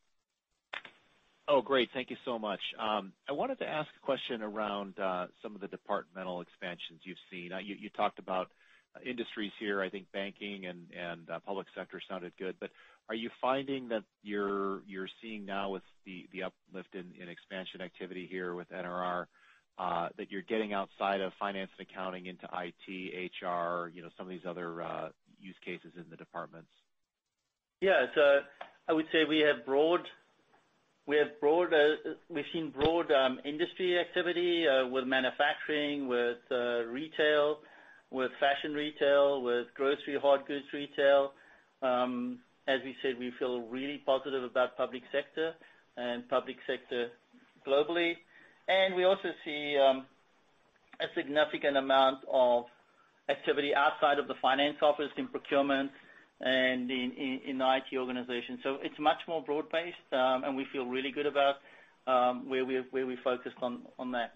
[1.47, 1.89] Oh, great.
[1.93, 2.59] Thank you so much.
[2.79, 7.17] Um, I wanted to ask a question around uh, some of the departmental expansions you've
[7.31, 7.51] seen.
[7.51, 8.49] Uh, you talked about
[8.95, 12.55] uh, industries here, I think banking and public sector sounded good.
[12.59, 12.69] But
[13.09, 14.81] are you finding that you're
[15.21, 19.25] seeing now with the uplift in expansion activity here with NRR,
[19.77, 24.29] that you're getting outside of finance and accounting into IT, HR, you know, some of
[24.29, 26.69] these other use cases in the departments?
[27.81, 28.05] Yeah.
[28.87, 29.25] I would say
[31.07, 37.59] uh we've seen broad um, industry activity uh, with manufacturing, with uh, retail,
[38.11, 41.31] with fashion retail, with grocery, hard goods retail.
[41.81, 45.53] Um, as we said, we feel really positive about public sector
[45.97, 47.09] and public sector
[47.67, 48.13] globally.
[48.67, 50.05] And we also see um,
[50.99, 52.65] a significant amount of
[53.29, 55.91] activity outside of the finance office in procurement
[56.41, 58.59] and in the IT organization.
[58.63, 61.55] So it's much more broad-based, and we feel really good about
[62.07, 64.33] um where we where we focused on that.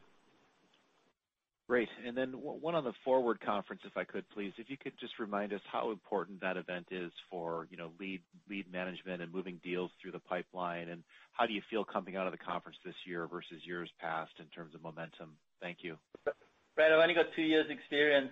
[1.68, 1.90] Great.
[2.06, 4.54] And then w one on the FORWARD conference, if I could, please.
[4.58, 8.22] If you could just remind us how important that event is for you know, lead
[8.48, 12.28] lead management and moving deals through the pipeline, and how do you feel coming out
[12.28, 15.38] of the conference this year versus years past in terms of momentum?
[15.60, 15.98] Thank you.
[16.76, 18.30] Brad, I've only got two years experience.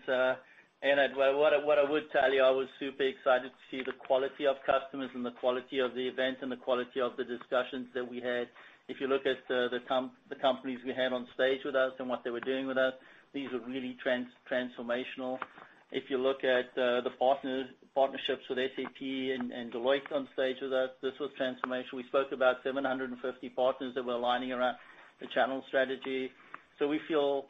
[0.84, 4.58] W what I would tell you, I was super excited to see the quality of
[4.68, 8.20] customers and the quality of the event and the quality of the discussions that we
[8.20, 8.50] had.
[8.90, 9.80] If you look at the
[10.42, 12.94] companies we had on stage with us and what they were doing with us,
[13.34, 15.40] these were really transformational.
[15.94, 17.16] If you look at uh, the
[17.96, 21.96] partnerships with SAP and Deloitte on stage with us, this was transformational.
[21.96, 24.76] We spoke about 750 partners that were aligning around
[25.22, 26.30] the channel strategy.
[26.78, 27.46] So we feel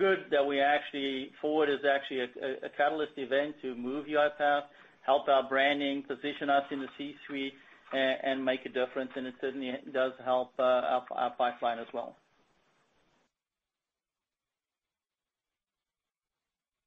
[0.00, 4.62] good that we actually FORWARD is actually a catalyst event to move UiPath,
[5.02, 7.52] help our branding, position us in the C-suite,
[7.92, 12.16] and make a difference, and it certainly does help uh, our pipeline as well.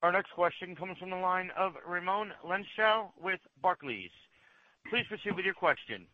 [0.01, 4.11] Our next question comes from the line of Raimo Lenschow with Barclays.
[4.89, 6.05] Please proceed with your question.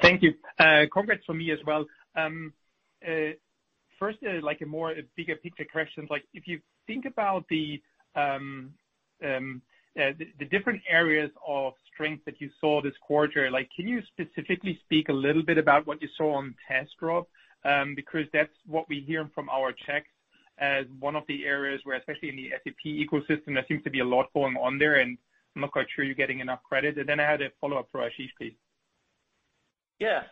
[0.00, 0.32] Thank you.
[0.58, 1.84] Uh, congrats from me as well.
[2.16, 2.54] Um,
[3.06, 3.36] uh,
[3.98, 6.06] First, uh, like a more bigger picture question.
[6.10, 7.44] Like, if you think about
[8.14, 8.72] um,
[9.24, 9.62] um,
[9.98, 14.02] uh, the the different areas of strength that you saw this quarter, like, can you
[14.12, 17.26] specifically speak a little bit about what you saw on test, Rob?
[17.64, 20.10] Um because that's what we hear from our checks
[20.58, 24.00] as one of the areas where, especially in the SAP ecosystem, there seems to be
[24.00, 25.18] a lot going on there, and
[25.54, 26.98] I'm not quite sure you're getting enough credit.
[26.98, 28.54] And then I had a follow-up for Ashim, please.
[29.98, 30.22] Yeah.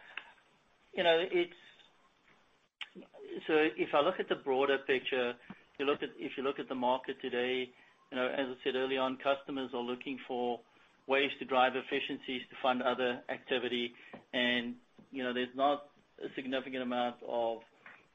[3.46, 5.34] So if I look at the broader picture,
[5.78, 7.70] if you look at the market today,
[8.10, 10.60] you know, as I said early on, customers are looking for
[11.06, 13.92] ways to drive efficiencies to fund other activity.
[14.32, 14.74] And
[15.10, 15.86] you know, there's not
[16.24, 17.58] a significant amount of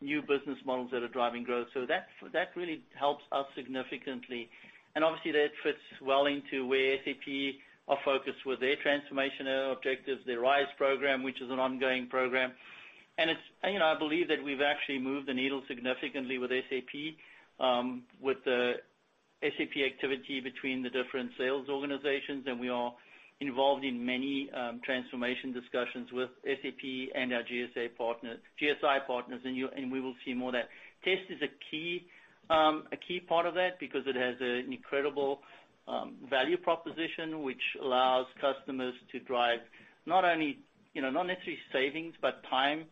[0.02, 1.68] new business models that are driving growth.
[1.74, 4.50] So that that really helps us significantly.
[4.96, 7.56] And obviously, that fits well into where SAP
[7.88, 12.54] are focused with their transformational objectives, their RISE program, which is an ongoing program.
[13.20, 17.16] I believe that we've actually moved the needle significantly with SAP,
[17.60, 18.76] um, with the
[19.42, 22.94] SAP activity between the different sales organizations, and we are
[23.42, 26.84] involved in many um, transformation discussions with SAP
[27.16, 30.70] and our GSI partners, and we will see more of that.
[31.04, 32.06] Test is a key
[32.50, 35.40] um a key part of that because it has an incredible
[35.88, 39.60] um, value proposition, which allows customers to drive
[40.06, 40.60] not only,
[40.94, 42.86] you know, not necessarily savings, but time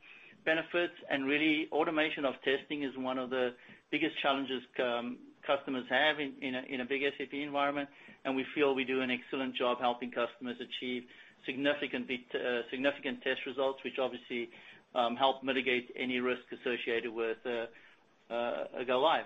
[0.47, 0.95] benefits.
[1.11, 3.53] And really, automation of testing is one of the
[3.91, 7.89] biggest challenges um, customers have in a big SAP environment,
[8.25, 11.03] and we feel we do an excellent job helping customers achieve
[11.45, 14.49] significant uh, test results, which obviously
[14.95, 19.25] um, help mitigate any risk associated with uh, uh, a go live.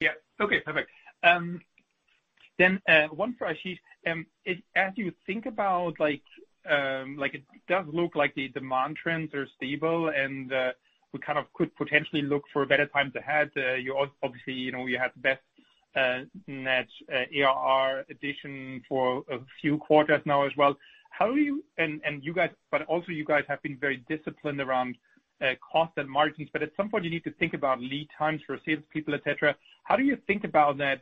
[0.00, 0.16] Yeah.
[0.40, 0.90] Okay, perfect.
[1.22, 1.60] Um,
[2.58, 2.80] then
[3.12, 3.78] one for Ashim.
[4.74, 5.94] As you think about,
[6.68, 10.72] Um, it does look like the demand trends are stable, and uh,
[11.12, 13.50] we kind of could potentially look for better times ahead.
[13.56, 15.40] Uh, you obviously, you know, you had the best
[15.96, 20.76] uh, net ARR addition for a few quarters now as well.
[21.10, 24.96] How do you and you guys but also, you guys have been very disciplined around
[25.72, 28.58] cost and margins, but at some point, you need to think about lead times for
[28.64, 29.54] salespeople, et cetera.
[29.82, 31.00] How do you think about that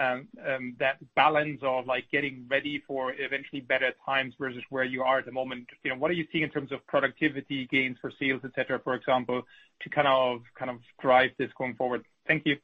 [0.00, 5.02] Um, um, that balance of like getting ready for eventually better times versus where you
[5.02, 5.68] are at the moment?
[5.84, 8.78] You know, what are you seeing in terms of productivity gains for sales, et cetera,
[8.78, 9.42] for example,
[9.82, 12.06] to kind of kind of drive this going forward?
[12.26, 12.56] Thank you.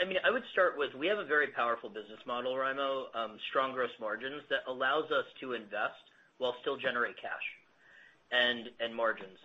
[0.00, 3.38] I mean, I would start with, we have a very powerful business model, Raimo, um,
[3.50, 6.02] strong gross margins that allows us to invest
[6.38, 7.46] while still generate cash
[8.32, 9.38] and and margins.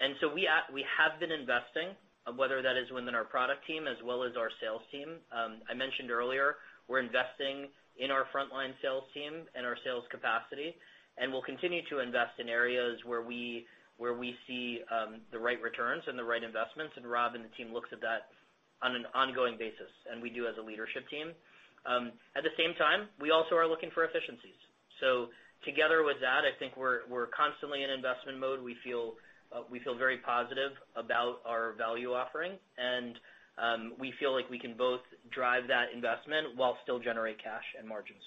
[0.00, 1.94] And so we we have been investing,
[2.36, 5.20] whether that is within our product team as well as our sales team.
[5.32, 6.56] Um, I mentioned earlier,
[6.88, 7.68] we're investing
[7.98, 10.74] in our frontline sales team and our sales capacity,
[11.18, 13.66] and we'll continue to invest in areas where we
[14.00, 17.52] where we see um, the right returns and the right investments, and Rob and the
[17.52, 18.32] team looks at that
[18.80, 21.36] on an ongoing basis, and we do as a leadership team.
[21.84, 24.56] Um, at the same time, we also are looking for efficiencies.
[25.04, 25.28] So
[25.64, 28.64] together with that, I think we're we're constantly in investment mode.
[28.64, 29.20] We feel
[29.52, 29.62] Uh,
[29.98, 33.18] very positive about our value offering, and
[33.58, 37.86] um, we feel like we can both drive that investment while still generate cash and
[37.86, 38.22] margins.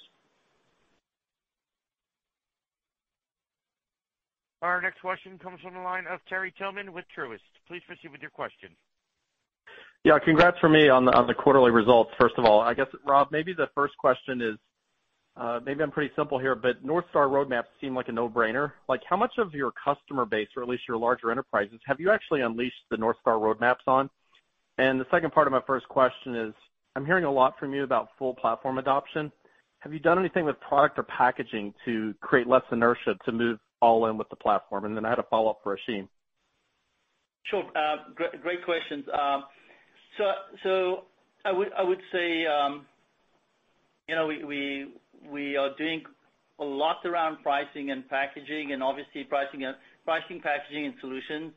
[4.62, 7.40] Our next question comes from the line of Terry Tillman with Truist.
[7.68, 8.70] Please proceed with your question.
[10.04, 10.20] Yeah.
[10.20, 12.62] Congrats from me on the quarterly results, first of all.
[12.62, 14.56] I guess, Rob, maybe the first question is,
[15.66, 18.74] maybe I'm pretty simple here, but North Star roadmaps seem like a no-brainer.
[18.88, 22.12] Like, how much of your customer base, or at least your larger enterprises, have you
[22.12, 24.10] actually unleashed the North Star roadmaps on?
[24.78, 26.54] And the second part of my first question is,
[26.96, 29.32] I'm hearing a lot from you about full platform adoption.
[29.80, 34.06] Have you done anything with product or packaging to create less inertia to move all
[34.08, 34.86] in with the platform?
[34.86, 36.08] And then I had a follow-up for Ashim.
[37.46, 37.64] Sure.
[38.16, 39.06] Great questions.
[39.12, 39.44] Um
[40.18, 41.04] so uh so
[41.44, 42.46] I would I would say
[45.32, 46.04] we are doing
[46.60, 49.74] a lot around pricing and packaging and obviously pricing, uh,
[50.06, 51.54] pricing packaging, and solutions.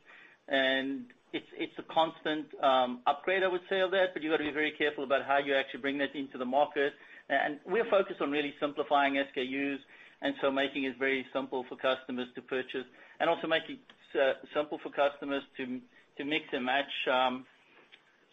[0.47, 4.37] And it's it's a constant um, upgrade, I would say, of that, but you've got
[4.37, 6.93] to be very careful about how you actually bring that into the market.
[7.29, 9.77] And we're focused on really simplifying SKUs,
[10.21, 12.87] and so making it very simple for customers to purchase
[13.19, 17.45] and also making it uh, simple for customers to mix and match um,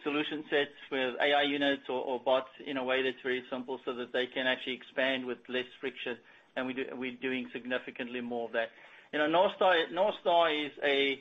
[0.04, 4.12] solution sets with AI Units or bots in a way that's very simple so that
[4.12, 6.16] they can actually expand with less friction,
[6.56, 8.68] and we're doing significantly more of that.
[9.12, 11.18] You know North Star is a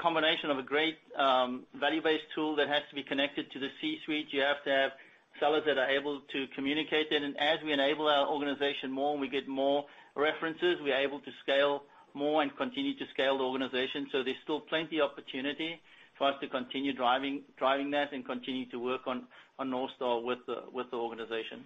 [0.00, 4.28] combination of a great um, value-based tool that has to be connected to the C-suite.
[4.30, 4.92] You have to have
[5.38, 7.22] sellers that are able to communicate it.
[7.22, 9.84] And as we enable our organization more and we get more
[10.16, 11.82] references, we are able to scale
[12.14, 14.08] more and continue to scale the organization.
[14.10, 15.80] So there's still plenty of opportunity
[16.20, 19.24] for us to continue driving driving that and continue to work on
[19.64, 21.64] North Star with the with the organization.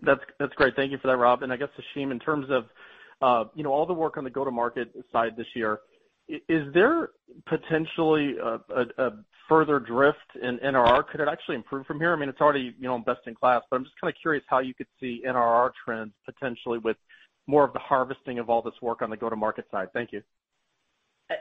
[0.00, 0.74] That's that's great.
[0.74, 1.42] Thank you for that, Rob.
[1.42, 2.64] And I guess, Ashim, in terms of
[3.20, 5.80] uh, you know, all the work on the go-to-market side this year,
[6.26, 7.10] is there
[7.46, 9.10] potentially a
[9.46, 11.06] further drift in NRR?
[11.08, 12.14] Could it actually improve from here?
[12.14, 14.42] I mean it's already you know, best in class, but I'm just kind of curious
[14.48, 16.96] how you could see NRR trends potentially with
[17.46, 19.88] more of the harvesting of all this work on the go-to-market side.
[19.92, 20.22] Thank you.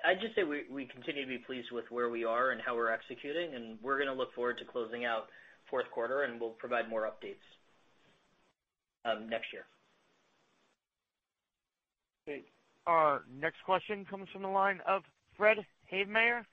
[0.06, 2.76] I'd just say we we continue to be pleased with where we are and how
[2.76, 5.28] we're executing, and we're going to look forward to closing out
[5.70, 7.44] fourth quarter, and we'll provide more updates
[9.06, 9.66] um, next year.
[12.28, 12.44] Okay.
[12.88, 15.04] Our next question comes from the line of
[15.38, 15.58] Fred
[15.92, 16.44] Havemeyer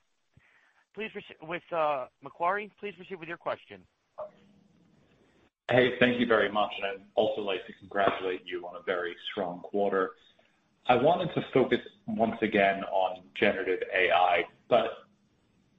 [0.98, 2.72] Please proceed with uh, Macquarie.
[2.80, 3.80] Please proceed with your question.
[5.70, 6.72] Hey, thank you very much.
[6.76, 10.10] And I'd also like to congratulate you on a very strong quarter.
[10.88, 14.86] I wanted to focus once again on generative AI, but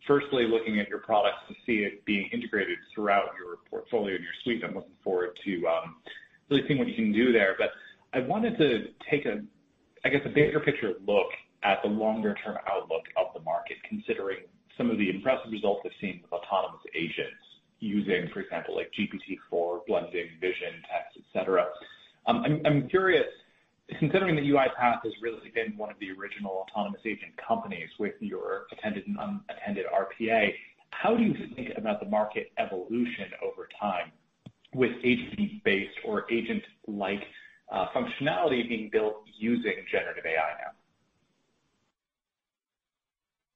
[0.06, 4.34] firstly, looking at your products to see it being integrated throughout your portfolio and your
[4.44, 4.64] suite.
[4.64, 5.96] I'm looking forward to um,
[6.50, 7.56] really seeing what you can do there.
[7.58, 7.70] But
[8.14, 9.42] I wanted to take, a,
[10.06, 11.28] I guess, a bigger picture look
[11.64, 14.38] at the longer-term outlook of the market, considering
[14.78, 17.42] some of the impressive results we've seen with autonomous agents
[17.80, 21.66] using, for example, like GPT-4, blending vision, text, et cetera.
[22.28, 23.26] Um, I'm curious,
[24.00, 28.64] considering that UiPath has really been one of the original autonomous agent companies with your
[28.72, 30.54] attended and unattended RPA,
[30.92, 34.12] how do you think about the market evolution over time
[34.74, 37.22] with agent-based or agent-like
[37.72, 40.72] uh, functionality being built using generative AI now?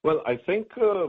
[0.04, 1.08] Well, I think uh,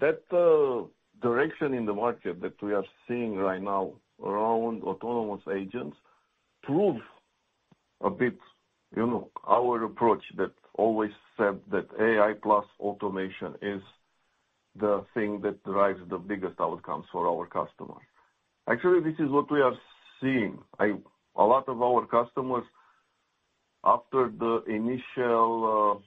[0.00, 0.88] that uh,
[1.22, 5.96] direction in the market that we are seeing right now around autonomous agents
[6.62, 7.00] proves
[8.00, 8.36] a bit
[9.46, 13.82] our approach that always said that AI plus automation is
[14.78, 18.02] the thing that drives the biggest outcomes for our customers.
[18.68, 19.74] Actually, this is what we are
[20.20, 20.58] seeing.
[20.80, 22.64] A lot of our customers,
[23.84, 26.02] after the initial,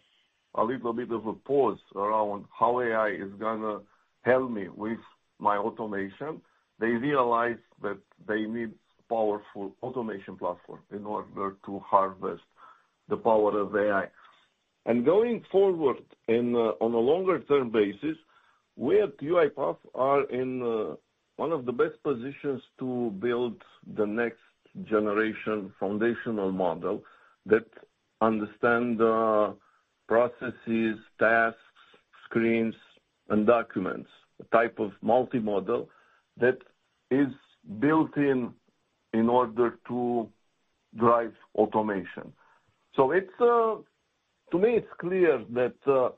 [0.56, 3.82] uh, a little bit of a pause around how AI is to
[4.24, 5.00] help me with
[5.40, 6.42] my automation,
[6.80, 8.72] they realize that they need
[9.08, 12.42] powerful automation platform in order to harvest
[13.10, 14.08] the power of AI.
[14.86, 15.98] And going forward
[16.30, 18.18] uh, on a longer term basis,
[18.76, 20.96] we at UiPath are in uh,
[21.36, 23.62] one of the best positions to build
[23.96, 24.40] the next
[24.84, 27.04] generation foundational model
[27.46, 27.66] that
[28.22, 29.52] understand uh,
[30.08, 31.58] processes, tasks,
[32.26, 32.76] screens,
[33.30, 35.90] and documents, a type of multi-model
[36.40, 36.58] that
[37.12, 37.28] is
[37.80, 38.54] built in
[39.14, 40.28] in order to
[40.98, 42.32] drive automation.
[42.98, 43.76] So, uh,
[44.52, 46.10] to me, it's clear that uh,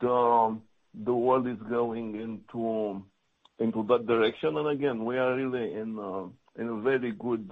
[0.00, 4.56] the world is going into that direction.
[4.56, 6.24] And again, we are really in uh,
[6.58, 7.50] a very good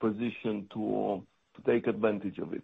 [0.00, 1.22] position to
[1.64, 2.62] take advantage of it.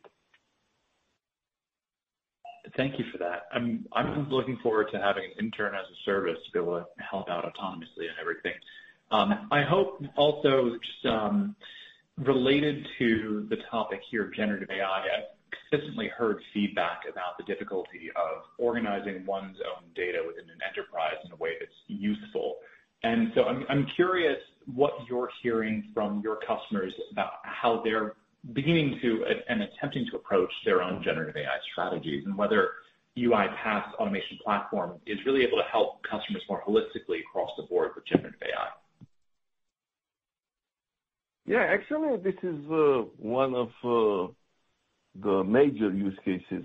[2.76, 3.46] Thank you for that.
[3.52, 7.28] I'm looking forward to having an intern as a service to be able to help
[7.30, 8.52] out autonomously and everything.
[9.10, 11.56] Um, I hope also just um,
[12.18, 18.10] related to the topic here of generative AI, I've consistently heard feedback about the difficulty
[18.16, 22.56] of organizing one's own data within an enterprise in a way that's useful.
[23.02, 24.38] And so I'm I'm curious
[24.72, 28.14] what you're hearing from your customers about how they're
[28.52, 32.70] beginning to and attempting to approach their own generative AI strategies, and whether
[33.16, 38.06] UiPath's automation platform is really able to help customers more holistically across the board with
[38.06, 38.68] generative AI.
[41.46, 41.64] Yeah.
[41.68, 44.32] Actually, this is uh, one of uh,
[45.20, 46.64] the major use cases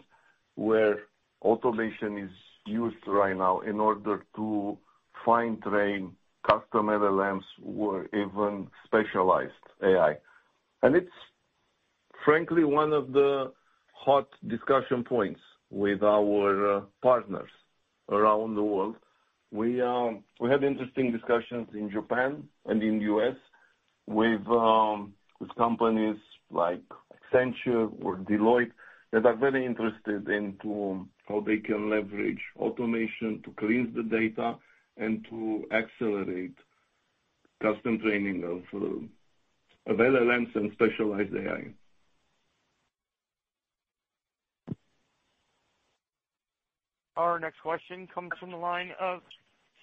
[0.56, 1.00] where
[1.42, 2.32] automation is
[2.66, 4.78] used right now in order to
[5.26, 6.16] fine-tune
[6.48, 9.52] custom LLMs or even specialized
[9.84, 10.16] AI.
[10.84, 11.12] And it's
[12.24, 13.52] frankly one of the
[13.94, 17.50] hot discussion points with our uh, partners
[18.10, 18.96] around the world.
[19.52, 23.36] We um we had interesting discussions in Japan and in the U.S.
[24.10, 26.18] Um, with companies
[26.50, 26.82] like
[27.14, 28.72] Accenture or Deloitte
[29.12, 34.56] that are very interested into um, how they can leverage automation to cleanse the data
[34.98, 36.56] and to accelerate
[37.62, 41.68] custom training of uh, LLMs and specialized AI.
[47.18, 49.22] Our next question comes from the line of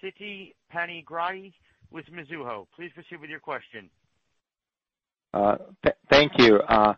[0.03, 1.53] Siti Panigrahi
[1.91, 2.65] with Mizuho.
[2.75, 3.89] Please proceed with your question.
[5.35, 5.57] Uh,
[6.09, 6.57] thank you.
[6.67, 6.93] Uh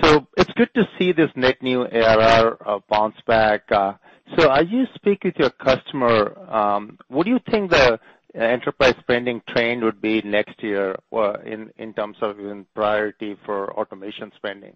[0.00, 3.70] so it's good to see this net new ARR uh, bounce back.
[3.70, 3.92] Uh
[4.36, 6.16] so as you speak with your customer,
[6.50, 7.98] um, what do you think the
[8.34, 10.96] uh, enterprise spending trend would be next year
[11.44, 14.74] in in terms of even priority for automation spending?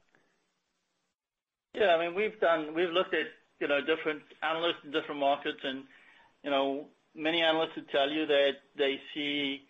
[1.75, 3.27] Yeah, I mean we've done we've looked at
[3.61, 5.85] you know, different analysts in different markets, and
[6.43, 9.66] you know, many analysts would tell you that they see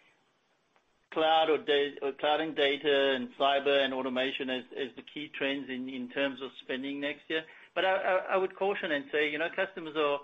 [1.12, 4.64] cloud and data and cyber and automation as
[4.96, 7.42] the key trends in terms of spending next year.
[7.74, 10.20] But I would caution and say, you know, customers are,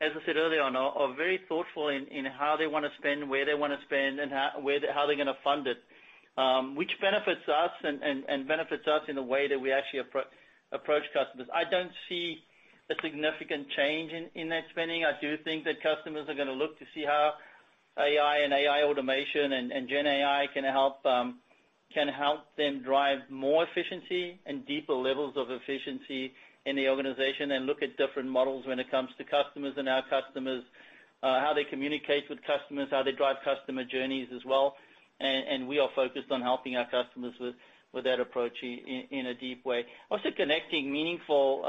[0.00, 3.44] as I said earlier on, are very thoughtful in how they want to spend, where
[3.44, 5.78] they want to spend, and how where they're going to fund it,
[6.36, 10.00] um, which benefits us and benefits us in the way that we actually
[10.72, 11.48] approach customers.
[11.54, 12.42] I don't see
[12.90, 15.04] a significant change in that spending.
[15.04, 17.34] I do think that customers are going to look to see how
[17.98, 21.38] AI and AI automation and can help um
[21.94, 26.32] can help them drive more efficiency and deeper levels of efficiency
[26.64, 30.02] in the organization and look at different models when it comes to customers and our
[30.08, 30.64] customers,
[31.22, 34.76] how they communicate with customers, how they drive customer journeys as well.
[35.20, 39.84] We are focused on helping our customers with that approach in a deep way.
[40.10, 41.62] Also connecting meaningful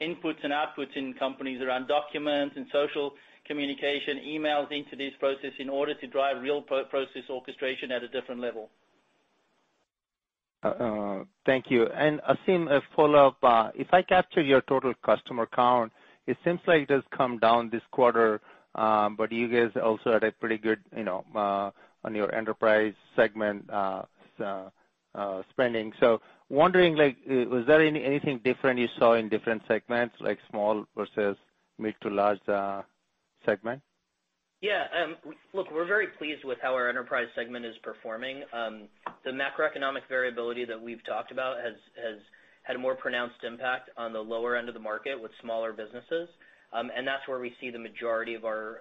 [0.00, 3.12] inputs and outputs in companies around documents and social
[3.50, 8.40] communication, emails into this process in order to drive real process orchestration at a different
[8.40, 8.70] level.
[10.62, 11.86] Uh, uh, thank you.
[12.30, 13.38] Ashim, a follow-up.
[13.42, 15.90] Uh, if I capture your total customer count,
[16.28, 18.40] it seems like it has come down this quarter,
[18.76, 21.70] um, but you guys also had a pretty good you know, uh
[22.04, 23.68] on your enterprise segment
[25.50, 25.92] spending.
[25.98, 31.36] So wondering, like, was there anything different you saw in different segments, like small versus
[31.78, 32.46] mid to large
[33.44, 33.82] segment?
[34.60, 34.84] Yeah.
[34.92, 35.16] Um,
[35.54, 38.42] look, we're very pleased with how our enterprise segment is performing.
[38.52, 38.88] Um,
[39.24, 41.74] the macroeconomic variability that we've talked about has
[42.62, 46.28] had a more pronounced impact on the lower end of the market with smaller businesses.
[46.72, 48.80] Um and that's where we see the majority of our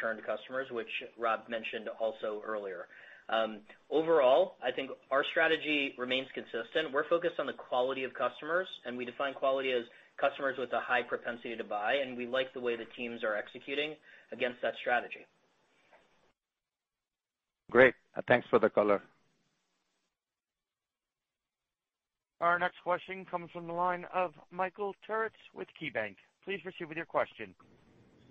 [0.00, 0.88] churned customers, which
[1.18, 2.86] Rob mentioned also earlier.
[3.28, 6.92] Um, overall, I think our strategy remains consistent.
[6.92, 9.84] We're focused on the quality of customers, and we define quality as
[10.20, 13.36] customers with a high propensity to buy, and we like the way the teams are
[13.36, 13.94] executing
[14.32, 15.26] against that strategy.
[17.70, 17.94] Great.
[18.28, 19.02] Thanks for the color.
[22.40, 26.16] Our next question comes from the line of Michael Turits with KeyBanc.
[26.44, 27.54] Please proceed with your question.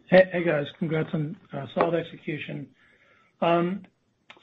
[0.10, 0.66] Hey, guys.
[0.78, 2.68] Congrats on uh, solid execution.
[3.42, 3.84] Um,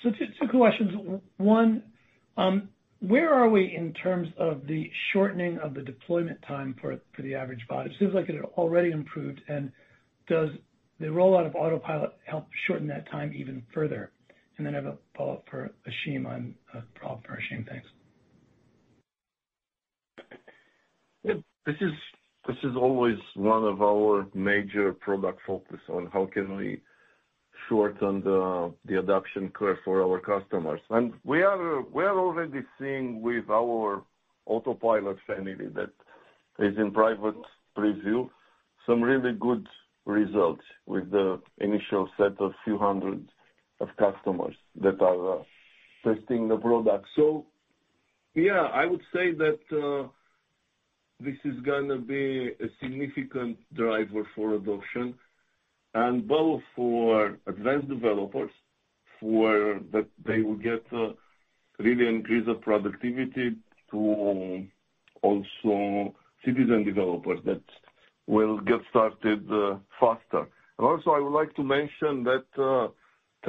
[0.02, 1.20] so, Two questions.
[1.36, 1.82] One,
[2.38, 2.70] um,
[3.00, 7.34] where are we in terms of the shortening of the deployment time for for the
[7.34, 7.86] average bot?
[7.86, 9.40] It seems like it had already improved.
[9.48, 9.70] And
[10.28, 10.50] does
[10.98, 14.10] the rollout of Autopilot help shorten that time even further?
[14.56, 16.26] And then I have a follow-up for Ashim.
[16.26, 17.64] On a follow-up for Ashim.
[17.68, 17.86] Thanks.
[21.64, 26.80] This is always one of our major product focus on how can we
[27.68, 30.80] shorten the adoption curve for our customers.
[30.90, 34.02] And we are uh we are already seeing with our
[34.46, 35.92] Autopilot family that
[36.58, 37.36] is in private
[37.76, 38.30] preview,
[38.86, 39.66] some really good
[40.06, 43.28] results with the initial set of few hundred
[43.80, 45.44] of customers that are
[46.02, 47.06] testing the product.
[47.14, 47.44] So,
[48.34, 49.58] yeah, I would say that
[51.20, 55.14] this is to be a significant driver for adoption,
[55.94, 58.50] and both for advanced developers,
[59.20, 61.08] for that they will get uh,
[61.78, 63.56] really increase of productivity
[63.90, 64.66] to
[65.22, 66.14] also
[66.44, 67.62] citizen developers that
[68.26, 70.46] will get started uh, faster.
[70.78, 72.88] And also, I would like to mention that uh,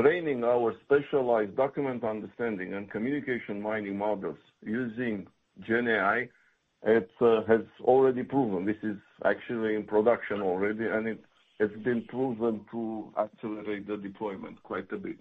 [0.02, 5.28] training our specialized Document Understanding and communication Mining models using
[5.68, 6.30] GenAI,
[6.84, 8.66] it has already proven.
[8.66, 11.29] This is actually in production already, and it's
[11.84, 15.18] been proven to accelerate the deployment quite a bit.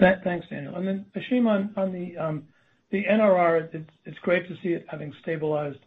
[0.00, 0.76] Thanks, Daniel.
[0.76, 1.46] And then Ashim,
[1.76, 2.44] on the um,
[2.92, 5.78] NRR, it's great to see it having stabilized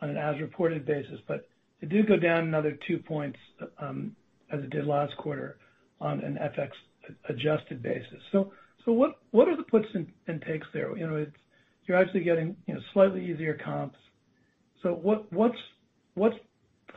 [0.00, 1.48] on an as-reported basis, but
[1.80, 3.38] it did go down another two points,
[3.78, 4.14] um,
[4.52, 5.56] as it did last quarter
[6.00, 8.20] on an FX-adjusted basis.
[8.30, 8.52] So
[8.84, 10.96] so what are the puts and takes there?
[10.96, 12.56] You're actually getting
[12.92, 13.98] slightly easier comps.
[14.82, 14.94] So
[15.34, 16.36] what's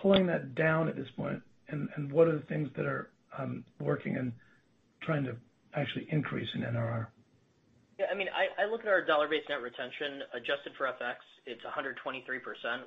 [0.06, 4.18] pulling that down at this point, and what are the things that are um, working
[4.18, 4.32] and
[5.01, 5.36] trying to
[5.74, 7.08] actually increase in NRR?
[7.97, 12.22] Yeah, I mean I look at our dollar-based net retention adjusted for FX, it's 123%,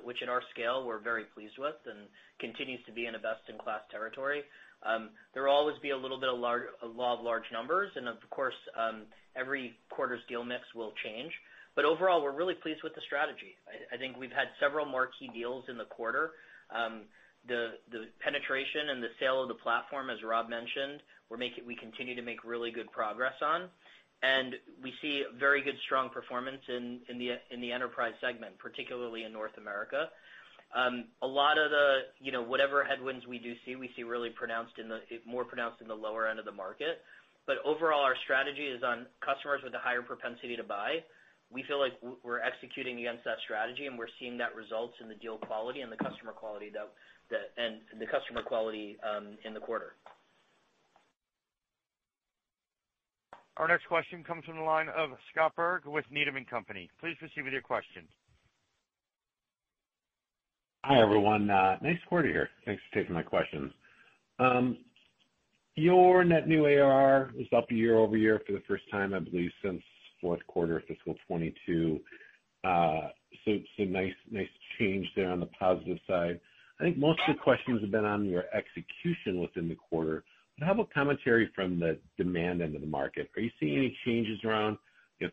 [0.05, 2.07] which at our scale, we're very pleased with and
[2.39, 4.43] continues to be in a best-in-class territory.
[4.87, 8.07] Um, there will always be a little bit of a law of large numbers, and
[8.07, 9.03] of course, um,
[9.35, 11.33] every quarter's deal mix will change.
[11.75, 13.59] But overall, we're really pleased with the strategy.
[13.91, 16.31] I think we've had several more key deals in the quarter.
[16.75, 17.01] Um,
[17.47, 17.71] the
[18.19, 22.71] penetration and the sale of the platform, as Rob mentioned, we continue to make really
[22.71, 23.69] good progress on.
[24.21, 30.09] And we see very good, strong performance in the enterprise segment, particularly in North America.
[30.75, 34.29] Um, a lot of the you know, whatever headwinds we do see, we see really
[34.29, 37.01] pronounced in the more pronounced in the lower end of the market.
[37.47, 41.03] But overall, our strategy is on customers with a higher propensity to buy.
[41.51, 41.93] We feel like
[42.23, 45.91] we're executing against that strategy, and we're seeing that results in the deal quality and
[45.91, 46.93] the customer quality that
[47.29, 49.95] the and the customer quality um in the quarter.
[53.57, 56.89] Our next question comes from the line of Scott Berg with Needham & Company.
[57.01, 58.03] Please proceed with your question.
[60.85, 61.47] Hi, everyone.
[61.47, 62.49] Nice quarter here.
[62.65, 63.73] Thanks for taking my questions.
[65.75, 69.81] Your net new ARR is up year-over-year for the first time, I believe, since
[70.21, 71.99] fourth quarter of fiscal 2022.
[73.79, 74.47] Nice nice
[74.77, 76.39] change there on the positive side.
[76.79, 80.23] I think most of the questions have been on your execution within the quarter.
[80.57, 83.29] But how about commentary from the demand end of the market?
[83.35, 84.77] Are you seeing any changes around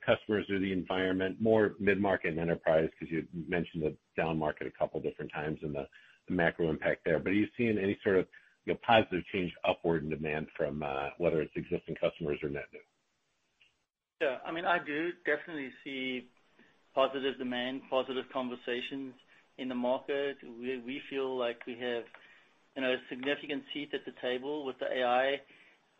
[0.04, 4.78] customers or the environment, more mid-market and enterprise, because you mentioned the down market a
[4.78, 5.86] couple different times and the
[6.28, 7.20] macro impact there.
[7.20, 8.26] But are you seeing any sort of
[8.82, 12.80] positive change upward in demand from uh, whether it's existing customers or net new?
[14.20, 16.28] Yeah, I mean I do definitely see
[16.94, 19.14] positive demand, positive conversations
[19.58, 20.38] in the market.
[20.42, 22.04] We we feel like we have
[22.76, 25.40] you know, a significant seat at the table with the AI,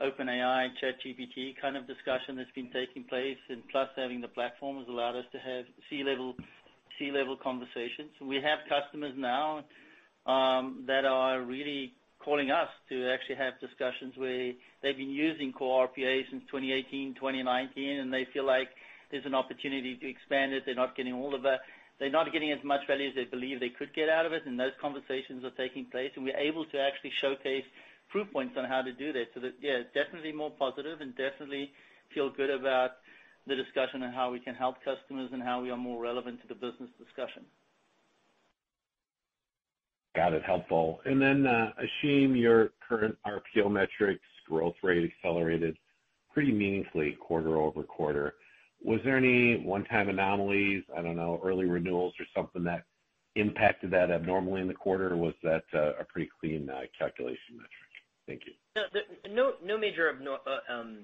[0.01, 4.89] OpenAI, ChatGPT kind of discussion that's been taking place, and plus having the platform has
[4.89, 6.35] allowed us to have C-level
[7.43, 8.11] conversations.
[8.21, 9.65] We have customers now
[10.27, 11.95] um, that are really
[12.27, 14.51] calling us to actually have discussions where
[14.83, 18.69] they've been using core RPA since 2018, 2019, and they feel like
[19.15, 20.65] there's an opportunity to expand it.
[20.67, 21.63] They're not getting all of a
[21.99, 24.43] they're not getting as much value as they believe they could get out of it,
[24.45, 27.65] and those conversations are taking place, and we're able to actually showcase
[28.11, 29.33] proof points on how to do that.
[29.33, 31.71] So that yeah, definitely more positive and definitely
[32.13, 33.01] feel good about
[33.47, 36.49] the discussion on how we can help customers and how we are more relevant to
[36.49, 37.47] the business discussion.
[40.17, 40.43] Got it.
[40.45, 41.01] Helpful.
[41.05, 45.77] And then uh Ashim, your current RPO metrics growth rate accelerated
[46.33, 48.35] pretty meaningfully quarter-over-quarter.
[48.83, 52.85] Was there any one-time anomalies, I don't know, early renewals or something that
[53.35, 57.57] impacted that abnormally in the quarter, or was that uh, a pretty clean uh, calculation
[57.57, 57.71] metric?
[58.27, 58.53] Thank you.
[59.65, 61.01] No major uh, um,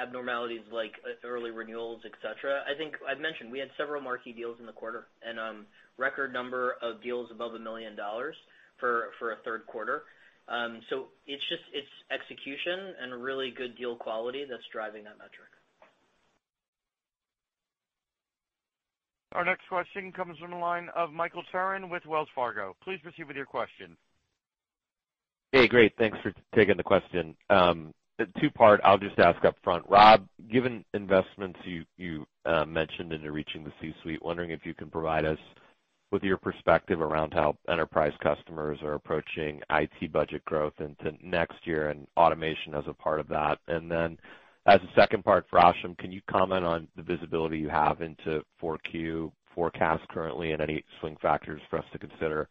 [0.00, 0.92] abnormalities like
[1.24, 2.62] early renewals, et cetera.
[2.62, 5.66] I think I've mentioned we had several marquee deals in the quarter and um,
[5.98, 7.96] record number of deals above $1 million
[8.78, 10.04] for a third quarter.
[10.48, 15.50] Um so it's just it's execution and really good deal quality that's driving that metric.
[19.32, 22.74] Our next question comes from the line of Michael Turrin with Wells Fargo.
[22.82, 23.96] Please proceed with your question.
[25.52, 25.92] Hey, great.
[25.98, 27.36] Thanks for taking the question.
[28.40, 29.84] Two-part, I'll just ask up front.
[29.90, 31.58] Rob, given investments
[31.98, 32.26] you
[32.66, 35.38] mentioned into reaching the C-suite, wondering if you can provide us
[36.10, 41.88] with your perspective around how enterprise customers are approaching IT budget growth into next year
[41.90, 43.58] and automation as a part of that.
[43.66, 44.18] And then
[44.66, 48.42] as a second part for Ashim, can you comment on the visibility you have into
[48.62, 52.48] 4Q forecast currently and any swing factors for us to consider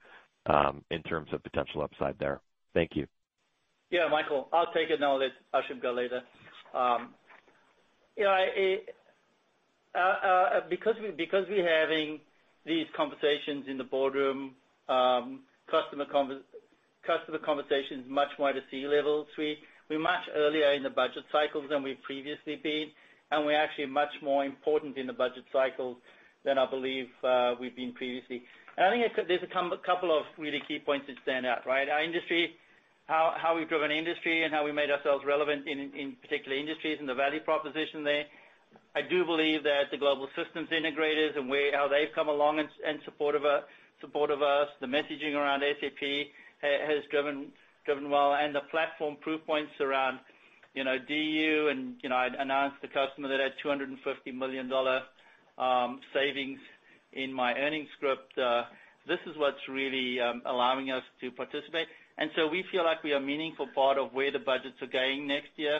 [0.47, 2.41] um, in terms of potential upside there?
[2.73, 3.07] Thank you.
[3.89, 6.21] Yeah, Michael, I'll take it, now, let Ashim go later.
[6.73, 7.13] Um,
[9.95, 12.19] uh, uh, because we're having
[12.65, 14.51] these conversations in the boardroom,
[14.89, 16.05] um, customer
[17.45, 19.59] conversations much more at a C-level suite,
[19.89, 22.87] we're much earlier in the budget cycles than we've previously been,
[23.31, 25.97] and we're actually much more important in the budget cycles
[26.43, 28.43] than I believe uh, we've been previously.
[28.77, 31.87] And I think there's a couple of really key points that stand out, right?
[31.87, 32.55] Our industry,
[33.05, 37.13] how we've driven industry and how we made ourselves relevant in particular industries and the
[37.13, 38.25] value proposition there.
[38.95, 43.35] I do believe that the global systems integrators and how they've come along in support
[43.35, 43.61] uh,
[44.33, 46.27] of us, the messaging around SAP
[46.61, 47.51] has driven
[48.09, 50.19] well, and the platform proof points around
[50.75, 54.69] you know, DU, and you know, I announced the customer that had $250 million
[55.57, 56.59] um, savings
[57.13, 58.37] in my earnings script.
[58.37, 58.63] Uh,
[59.07, 61.87] this is what's really um, allowing us to participate.
[62.17, 64.91] And so we feel like we are a meaningful part of where the budgets are
[64.91, 65.79] going next year.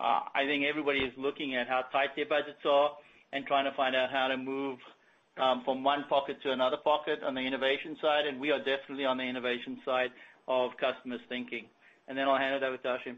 [0.00, 2.92] I think everybody is looking at how tight their budgets are
[3.32, 4.78] and trying to find out how to move
[5.64, 9.16] from one pocket to another pocket on the innovation side, and we are definitely on
[9.16, 10.10] the innovation side
[10.48, 11.64] of customers' thinking.
[12.08, 13.16] And then I'll hand it over to Ashim.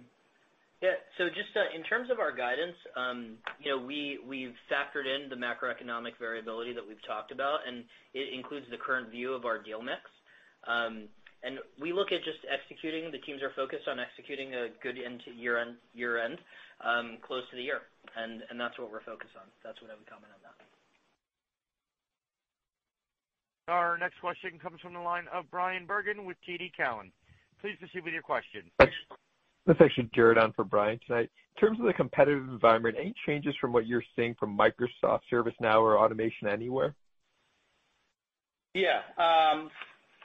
[0.82, 0.98] Yeah.
[1.16, 6.18] So just in terms of our guidance, um, you know, we've factored in the macroeconomic
[6.18, 10.02] variability that we've talked about, and it includes the current view of our deal mix.
[10.66, 11.08] Um
[11.42, 13.10] and we look at just executing.
[13.10, 14.96] The teams are focused on executing a good
[15.36, 16.38] year end year-end,
[16.82, 17.82] Um, close to the year,
[18.16, 19.46] and that's what we're focused on.
[19.62, 20.58] That's what I would comment on that.
[23.72, 27.12] Our next question comes from the line of Bryan Bergin with TD Cowen.
[27.60, 28.62] Please proceed with your question.
[28.80, 28.88] This
[29.68, 31.30] is actually Jared on for Bryan tonight.
[31.54, 35.80] In terms of the competitive environment, any changes from what you're seeing from Microsoft, ServiceNow,
[35.80, 36.96] or Automation Anywhere?
[38.74, 39.02] Yeah.
[39.18, 39.70] Um,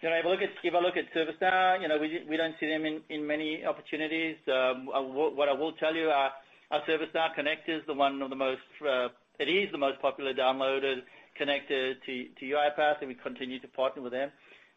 [0.01, 4.37] if I look at ServiceNow, we we don't see them in many opportunities.
[4.47, 6.29] Um, what I will tell you, uh,
[6.71, 9.07] our ServiceNow Connect is the one of the most uh
[9.39, 11.01] it is the most popular downloaded
[11.39, 14.31] connector to UiPath, and we continue to partner with them.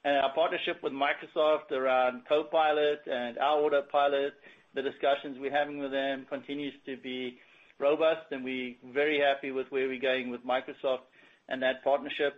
[0.04, 4.34] And our partnership with Microsoft around Copilot and our Autopilot,
[4.74, 7.38] the discussions we're having with them continues to be
[7.78, 11.08] robust, and we're very happy with where we're going with Microsoft
[11.48, 12.34] and that partnership.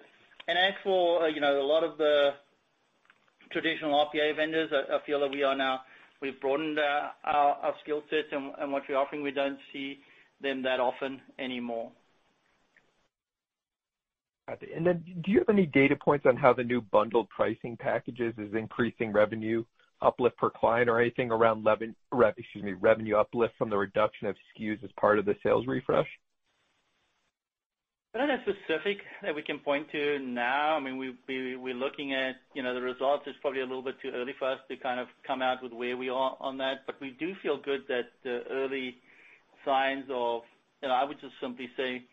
[0.47, 2.31] And as for uh you know a lot of the
[3.51, 5.31] traditional RPA vendors, I feel that
[6.23, 9.23] we've broadened uh, our skill sets and what we're offering.
[9.23, 9.99] We don't see
[10.41, 11.91] them that often anymore.
[14.49, 15.23] Got it.
[15.23, 19.13] Do you have any data points on how the new bundled pricing packages is increasing
[19.13, 19.65] revenue
[20.01, 25.19] uplift per client or anything around revenue uplift from the reduction of SKUs as part
[25.19, 26.09] of the sales refresh?
[28.15, 30.77] Don't have specific that we can point to now.
[30.77, 33.25] I mean We're looking at you know, the results.
[33.27, 35.73] It's probably a little bit too early for us to kind of come out with
[35.73, 36.85] where we are on that.
[36.85, 38.97] But we do feel good that the early
[39.65, 40.43] signs of,
[40.83, 42.05] and I would just simply say,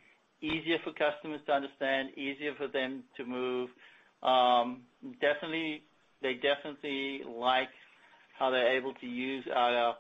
[0.42, 3.70] easier for customers to understand, easier for them to move.
[4.24, 4.84] Um
[5.20, 5.84] definitely
[6.22, 7.70] they definitely like
[8.38, 9.96] how they're able to use our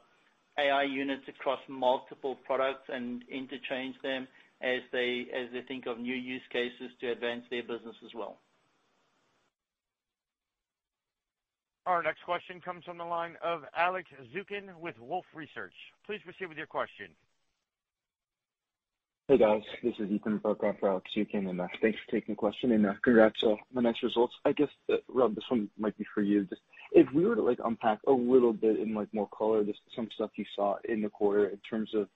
[0.58, 4.30] AI Units across multiple products and interchange them
[4.62, 8.40] as they as they think of new use cases to advance their business as well.
[11.86, 15.74] Our next question comes from the line of Alex Zukin with Wolfe Research.
[16.06, 17.08] Please proceed with your question.
[19.30, 19.62] Hey, guys.
[19.84, 21.50] This is Ethan for Alex Zukin.
[21.50, 24.34] And uh, thanks for taking the question, and uh, congrats on the nice results.
[24.44, 26.46] I guess, uh, Rob, this one might be for you.
[26.46, 26.62] Just
[26.94, 30.10] if we were to like unpack a little bit in like more color, just some
[30.16, 32.08] stuff you saw in the quarter in terms of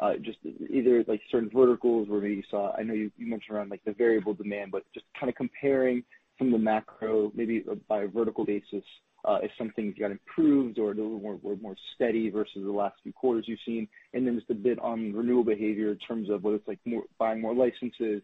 [0.00, 0.38] Uh, just
[0.70, 3.92] either like certain verticals where maybe you saw, I know you mentioned around like the
[3.92, 6.02] variable demand, but just kind of comparing
[6.38, 8.82] some of the macro, maybe uh, by a vertical basis,
[9.26, 13.44] uh, if some things got improved or were more steady versus the last few quarters
[13.46, 13.86] you've seen.
[14.14, 16.78] And then just a bit on renewal behavior in terms of whether it's like
[17.18, 18.22] buying more licenses,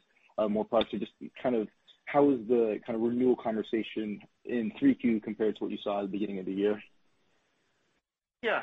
[0.48, 1.12] more products, or just
[1.42, 1.68] kind of
[2.06, 6.06] how is the kind of renewal conversation in 3Q compared to what you saw at
[6.06, 6.82] the beginning of the year?
[8.42, 8.62] Yeah.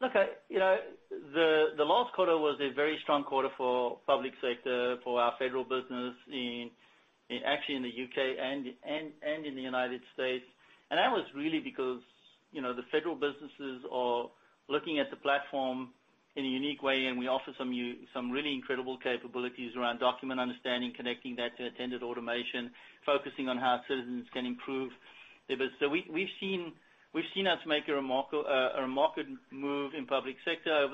[0.00, 0.76] Look, I you know,
[1.10, 5.64] the the last quarter was a very strong quarter for public sector, for our federal
[5.64, 6.70] business in
[7.30, 8.36] in actually in the U.K.
[8.40, 10.44] and and and in the United States.
[10.90, 12.00] And that was really because
[12.52, 14.30] you know, the federal businesses are
[14.68, 15.90] looking at the platform
[16.36, 17.72] in a unique way, and we offer some
[18.12, 22.70] some really incredible capabilities around Document Understanding, connecting that to attended automation,
[23.04, 24.92] focusing on how citizens can improve
[25.48, 25.76] their business.
[25.80, 26.72] So we we've seen
[27.14, 30.88] us make uh, a remarkable move in public sector.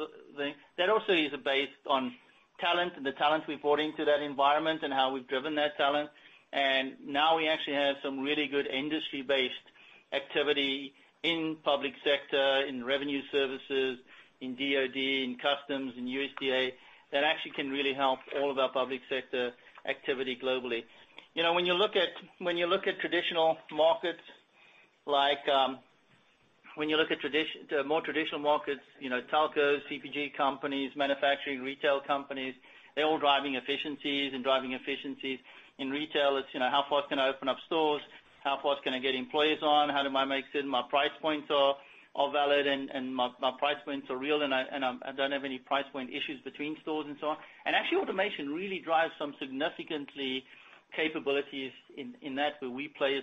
[0.79, 2.15] That also is based on
[2.61, 6.11] talent and the talent we brought into that environment and how we've driven that talent.
[6.53, 9.67] And now we actually have some really good industry-based
[10.13, 10.93] activity
[11.23, 13.99] in public sector, in revenue services,
[14.41, 16.73] in DoD, in customs, in USDA,
[17.13, 19.53] that actually can really help all of our public sector
[19.87, 20.85] activity globally.
[21.35, 21.97] You know, when you look
[22.87, 24.21] at traditional markets,
[25.49, 25.79] um,
[26.77, 32.55] more traditional markets, you know, telcos, CPG companies, manufacturing, retail companies,
[32.95, 34.33] they're all driving efficiencies.
[34.35, 35.39] And driving efficiencies
[35.79, 38.03] in retail, it's you know, how fast can I open up stores?
[38.45, 39.89] How fast can I get employees on?
[39.89, 41.77] How do I make certain my price points are
[42.33, 45.87] valid and my price points are real, and I and I don't have any price
[45.93, 47.37] point issues between stores and so on.
[47.65, 50.45] And actually, automation really drives some significantly
[50.95, 53.19] capabilities in that where we play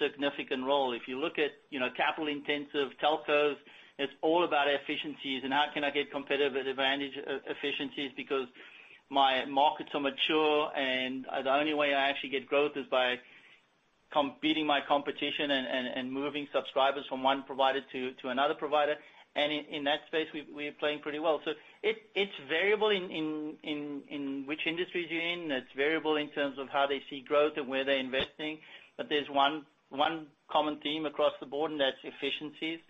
[0.00, 0.92] significant role.
[0.92, 3.56] If you look at you know, capital-intensive telcos,
[3.98, 8.46] it's all about efficiencies and how can I get competitive advantage uh, efficiencies because
[9.12, 13.16] my markets are mature, and the only way I actually get growth is by
[14.40, 18.96] beating my competition and and and moving subscribers from one provider to to another provider.
[19.34, 21.40] And in that space, we're playing pretty well.
[21.44, 25.50] So it it's variable in in in in which industries you're in.
[25.50, 28.58] It's variable in terms of how they see growth and where they're investing.
[28.96, 29.64] But there's one
[30.50, 32.80] common theme across the board, and that's efficiencies.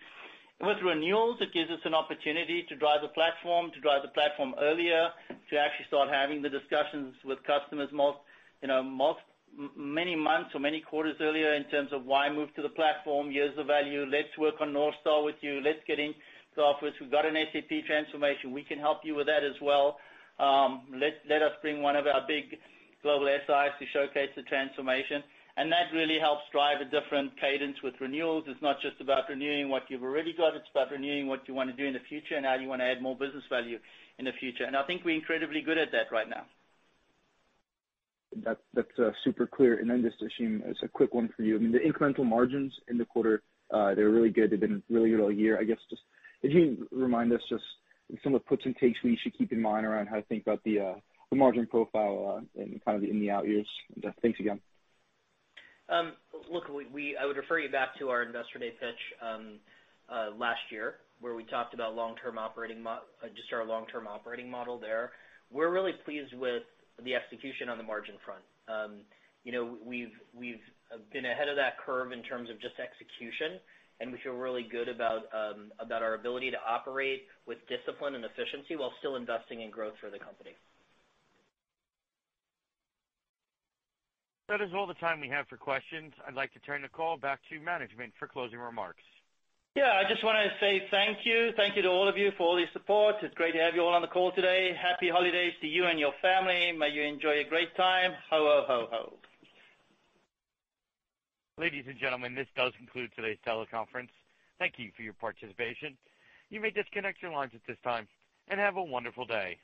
[0.61, 4.55] With renewals, it gives us an opportunity to drive the platform, to drive the platform
[4.61, 8.19] earlier, to actually start having the discussions with customers most
[8.63, 9.19] you know, most
[9.77, 13.55] many months or many quarters earlier in terms of why move to the platform, here's
[13.57, 15.61] the value, let's work on North Star with you.
[15.61, 16.17] Let's get into
[16.57, 16.95] the office.
[17.01, 18.53] We've got an SAP transformation.
[18.53, 19.99] We can help you with that as well.
[20.39, 22.57] Um, let us bring one of our big
[23.03, 25.23] global SIs to showcase the transformation.
[25.57, 28.45] And that really helps drive a different cadence with renewals.
[28.47, 31.69] It's not just about renewing what you've already got, it's about renewing what you want
[31.71, 33.79] to do in the future and how you want to add more business value
[34.19, 34.65] in the future.
[34.65, 36.47] And I think we're incredibly good at that right now.
[38.73, 39.79] That's uh, super clear.
[39.79, 41.57] And then just, Ashim, as a quick one for you.
[41.57, 44.51] I mean, the incremental margins in the quarter, uh, they're really good.
[44.51, 45.61] They've been really good all year.
[45.61, 46.01] I guess, just
[46.43, 47.63] if you remind us just
[48.25, 50.43] some of the puts and takes we should keep in mind around how to think
[50.43, 50.95] about the uh,
[51.35, 53.67] margin profile in kind of the in the out years.
[54.23, 54.61] Thanks again.
[56.51, 59.01] Look, I would refer you back to our Investor Day pitch
[60.39, 62.99] last year, where we talked about long term operating uh
[63.37, 65.13] just our long-term operating model there.
[65.51, 66.65] We're really pleased with
[67.05, 68.43] the execution on the margin front.
[68.69, 69.01] Um
[69.45, 70.63] you know, We've we've
[70.93, 73.59] uh been ahead of that curve in terms of just execution,
[74.01, 78.25] and we feel really good about um about our ability to operate with discipline and
[78.25, 80.55] efficiency while still investing in growth for the company.
[84.49, 86.13] That is all the time we have for questions.
[86.27, 89.03] I'd like to turn the call back to management for closing remarks.
[89.75, 91.53] Yeah, I just want to say thank you.
[91.57, 93.17] Thank you to all of you for all your support.
[93.23, 94.77] It's great to have you all on the call today.
[94.79, 96.73] Happy holidays to you and your family.
[96.73, 98.13] May you enjoy a great time.
[98.31, 98.65] Ho, ho.
[98.69, 99.13] Ho, ho.
[101.57, 104.11] Ladies and gentlemen, this does conclude today's teleconference.
[104.59, 105.97] Thank you for your participation.
[106.51, 108.09] You may disconnect your lines at this time,
[108.49, 109.57] and have a wonderful day.